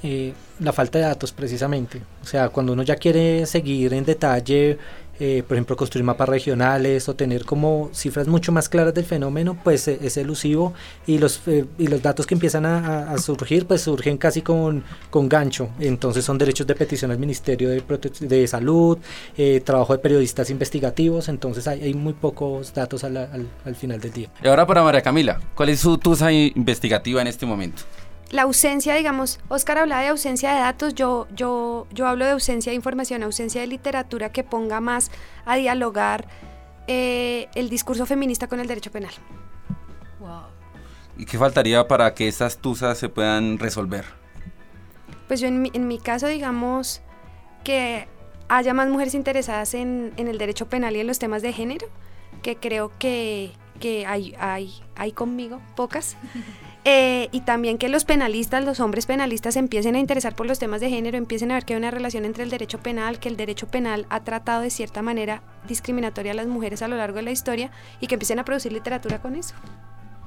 eh, 0.03 0.35
la 0.59 0.73
falta 0.73 0.99
de 0.99 1.05
datos 1.05 1.31
precisamente. 1.31 2.03
O 2.21 2.27
sea, 2.27 2.49
cuando 2.49 2.73
uno 2.73 2.83
ya 2.83 2.97
quiere 2.97 3.47
seguir 3.47 3.95
en 3.95 4.05
detalle, 4.05 4.77
eh, 5.21 5.45
por 5.47 5.57
ejemplo, 5.57 5.77
construir 5.77 6.05
mapas 6.05 6.29
regionales 6.29 7.09
o 7.09 7.15
tener 7.15 7.45
como 7.45 7.91
cifras 7.93 8.27
mucho 8.27 8.53
más 8.53 8.69
claras 8.69 8.95
del 8.95 9.05
fenómeno, 9.05 9.57
pues 9.63 9.87
eh, 9.87 9.99
es 10.03 10.17
elusivo 10.17 10.73
y 11.07 11.19
los, 11.19 11.41
y 11.79 11.87
los 11.87 12.03
datos 12.03 12.27
que 12.27 12.35
empiezan 12.35 12.67
a, 12.67 13.17
surgir, 13.19 13.67
pues 13.67 13.83
surgen 13.83 14.17
casi 14.17 14.43
con, 14.43 14.83
con, 15.11 15.29
gancho. 15.29 15.69
Entonces 15.79 16.25
son 16.25 16.39
derechos 16.39 16.67
de 16.67 16.75
petición 16.75 17.11
al 17.11 17.19
Ministerio 17.19 17.69
de, 17.69 17.83
de 18.21 18.47
Salud, 18.47 18.99
trabajo 19.65 19.93
de 19.93 19.99
periodistas 19.99 20.51
investigativos, 20.51 21.29
entonces 21.29 21.69
hay, 21.69 21.83
hay 21.83 21.95
muy 21.95 22.15
pocos 22.15 22.73
datos 22.73 23.05
al, 23.05 23.17
al, 23.17 23.47
al, 23.65 23.75
final 23.77 24.01
del 24.01 24.13
día. 24.13 24.31
Y 24.43 24.49
ahora 24.49 24.67
para 24.67 24.83
María 24.83 25.03
Camila, 25.03 25.41
¿cuál 25.55 25.69
es 25.69 25.81
su 25.81 25.99
tusa 25.99 26.33
investigativa 26.33 27.21
en 27.21 27.27
este 27.27 27.47
momento? 27.47 27.83
La 28.31 28.43
ausencia, 28.43 28.95
digamos, 28.95 29.41
Oscar 29.49 29.79
hablaba 29.79 30.03
de 30.03 30.09
ausencia 30.09 30.53
de 30.55 30.61
datos, 30.61 30.95
yo, 30.95 31.27
yo, 31.35 31.87
yo 31.93 32.07
hablo 32.07 32.25
de 32.25 32.31
ausencia 32.33 32.71
de 32.71 32.77
información, 32.77 33.23
ausencia 33.23 33.61
de 33.61 33.67
literatura 33.67 34.31
que 34.31 34.45
ponga 34.45 34.81
más 34.81 35.11
a 35.45 35.57
dialogar 35.57 36.29
eh, 36.87 37.49
el 37.55 37.69
discurso 37.69 38.07
feminista 38.07 38.47
con 38.47 38.61
el 38.61 38.67
derecho 38.67 38.91
penal. 38.91 39.13
¿Y 41.17 41.27
qué 41.27 41.37
faltaría 41.37 41.87
para 41.87 42.15
que 42.15 42.29
esas 42.29 42.59
tusas 42.59 42.97
se 42.97 43.11
puedan 43.11 43.59
resolver? 43.59 44.07
Pues 45.29 45.41
yo 45.41 45.49
en 45.49 45.61
mi, 45.61 45.71
en 45.75 45.87
mi 45.87 45.99
caso, 45.99 46.29
digamos, 46.29 47.03
que 47.63 48.09
haya 48.49 48.73
más 48.73 48.89
mujeres 48.89 49.15
interesadas 49.15 49.75
en, 49.75 50.15
en, 50.17 50.29
el 50.29 50.39
derecho 50.39 50.67
penal 50.69 50.97
y 50.97 51.01
en 51.01 51.07
los 51.07 51.19
temas 51.19 51.43
de 51.43 51.53
género, 51.53 51.89
que 52.43 52.57
creo 52.57 52.91
que, 52.99 53.53
que 53.81 54.07
hay, 54.07 54.35
hay, 54.39 54.73
hay 54.97 55.13
conmigo, 55.13 55.61
pocas. 55.77 56.17
Eh, 56.85 57.29
y 57.31 57.41
también 57.43 57.77
que 57.77 57.91
los 57.91 58.05
penalistas, 58.05 58.65
los 58.65 58.81
hombres 58.81 59.05
penalistas 59.05 59.57
empiecen 59.57 59.97
a 59.97 59.99
interesar 59.99 60.35
por 60.35 60.47
los 60.47 60.59
temas 60.59 60.81
de 60.81 60.89
género, 60.89 61.19
empiecen 61.19 61.51
a 61.51 61.55
ver 61.55 61.65
que 61.65 61.75
hay 61.75 61.79
una 61.79 61.91
relación 61.91 62.25
entre 62.25 62.43
el 62.43 62.51
derecho 62.51 62.79
penal, 62.79 63.19
que 63.19 63.29
el 63.29 63.37
derecho 63.37 63.67
penal 63.67 64.07
ha 64.09 64.21
tratado 64.21 64.63
de 64.63 64.71
cierta 64.71 65.03
manera 65.03 65.43
discriminatoria 65.69 66.33
a 66.33 66.37
las 66.37 66.47
mujeres 66.47 66.81
a 66.81 66.89
lo 66.89 66.97
largo 66.97 67.17
de 67.17 67.23
la 67.23 67.33
historia 67.33 67.71
y 68.01 68.07
que 68.07 68.15
empiecen 68.15 68.39
a 68.39 68.45
producir 68.45 68.73
literatura 68.73 69.21
con 69.21 69.37
eso. 69.37 69.55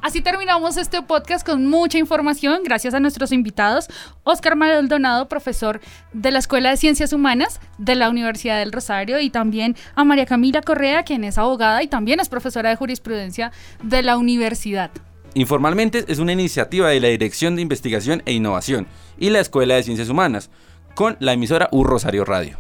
Así 0.04 0.22
terminamos 0.22 0.76
este 0.76 1.02
podcast 1.02 1.46
con 1.46 1.66
mucha 1.66 1.98
información, 1.98 2.60
gracias 2.66 2.94
a 2.94 3.00
nuestros 3.00 3.32
invitados, 3.32 3.88
Oscar 4.24 4.58
Maldonado, 4.58 5.30
profesor 5.30 5.80
de 6.12 6.30
la 6.30 6.40
Escuela 6.40 6.72
de 6.72 6.78
Ciencias 6.78 7.14
Humanas 7.14 7.62
de 7.78 7.96
la 7.96 8.10
Universidad 8.10 8.60
del 8.60 8.74
Rosario, 8.74 9.22
y 9.22 9.30
también 9.30 9.78
a 9.96 10.04
María 10.04 10.26
Camila 10.26 10.62
Correa, 10.62 11.04
quien 11.04 11.24
es 11.24 11.38
abogada 11.38 11.82
y 11.84 11.88
también 11.88 12.20
es 12.20 12.28
profesora 12.28 12.70
de 12.70 12.76
jurisprudencia 12.76 13.54
de 13.82 14.04
la 14.04 14.18
universidad. 14.18 14.92
Informalmente 15.36 16.06
es 16.08 16.20
una 16.20 16.32
iniciativa 16.32 16.90
de 16.90 17.00
la 17.00 17.08
Dirección 17.08 17.56
de 17.56 17.64
Investigación 17.64 18.22
e 18.26 18.34
Innovación 18.34 18.86
y 19.18 19.32
la 19.32 19.40
Escuela 19.40 19.74
de 19.76 19.84
Ciencias 19.84 20.10
Humanas, 20.10 20.52
con 20.94 21.18
la 21.20 21.34
emisora 21.34 21.70
U 21.72 21.84
Rosario 21.84 22.24
Radio. 22.24 22.60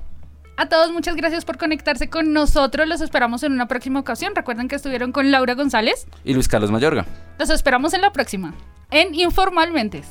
A 0.57 0.69
todos 0.69 0.91
muchas 0.91 1.15
gracias 1.15 1.45
por 1.45 1.57
conectarse 1.57 2.09
con 2.09 2.33
nosotros. 2.33 2.87
Los 2.87 3.01
esperamos 3.01 3.43
en 3.43 3.51
una 3.51 3.67
próxima 3.67 3.99
ocasión. 3.99 4.35
Recuerden 4.35 4.67
que 4.67 4.75
estuvieron 4.75 5.11
con 5.11 5.29
Laura 5.29 5.53
González 5.53 6.07
y 6.23 6.33
Luis 6.33 6.47
Carlos 6.47 6.71
Mayorga. 6.71 7.05
Los 7.37 7.51
esperamos 7.51 7.93
en 7.93 8.01
la 8.01 8.11
próxima, 8.11 8.55
en 8.89 9.13
Informalmente. 9.13 10.03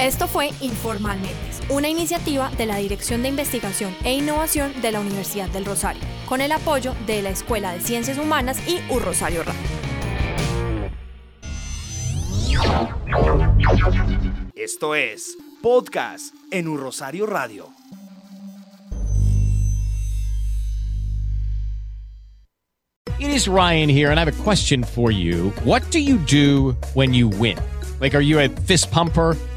Esto 0.00 0.26
fue 0.26 0.50
Informalmente 0.60 1.51
una 1.68 1.88
iniciativa 1.88 2.50
de 2.50 2.66
la 2.66 2.76
Dirección 2.76 3.22
de 3.22 3.28
Investigación 3.28 3.94
e 4.04 4.14
Innovación 4.14 4.72
de 4.80 4.92
la 4.92 5.00
Universidad 5.00 5.48
del 5.48 5.64
Rosario, 5.64 6.02
con 6.26 6.40
el 6.40 6.52
apoyo 6.52 6.94
de 7.06 7.22
la 7.22 7.30
Escuela 7.30 7.72
de 7.72 7.80
Ciencias 7.80 8.18
Humanas 8.18 8.58
y 8.68 8.80
U 8.92 8.98
Rosario 8.98 9.42
Radio. 9.42 9.60
Esto 14.54 14.94
es 14.94 15.36
Podcast 15.62 16.34
en 16.50 16.68
U 16.68 16.76
Rosario 16.76 17.26
Radio. 17.26 17.68
It 23.18 23.30
is 23.30 23.46
Ryan 23.46 23.88
here 23.88 24.10
and 24.10 24.18
I 24.18 24.24
have 24.24 24.40
a 24.40 24.42
question 24.42 24.82
for 24.82 25.12
you. 25.12 25.50
What 25.64 25.82
do 25.92 26.00
you 26.00 26.18
do 26.18 26.76
when 26.94 27.14
you 27.14 27.28
win? 27.28 27.56
Like 28.00 28.16
are 28.16 28.20
you 28.20 28.40
a 28.40 28.48
fist 28.48 28.90
pumper? 28.90 29.36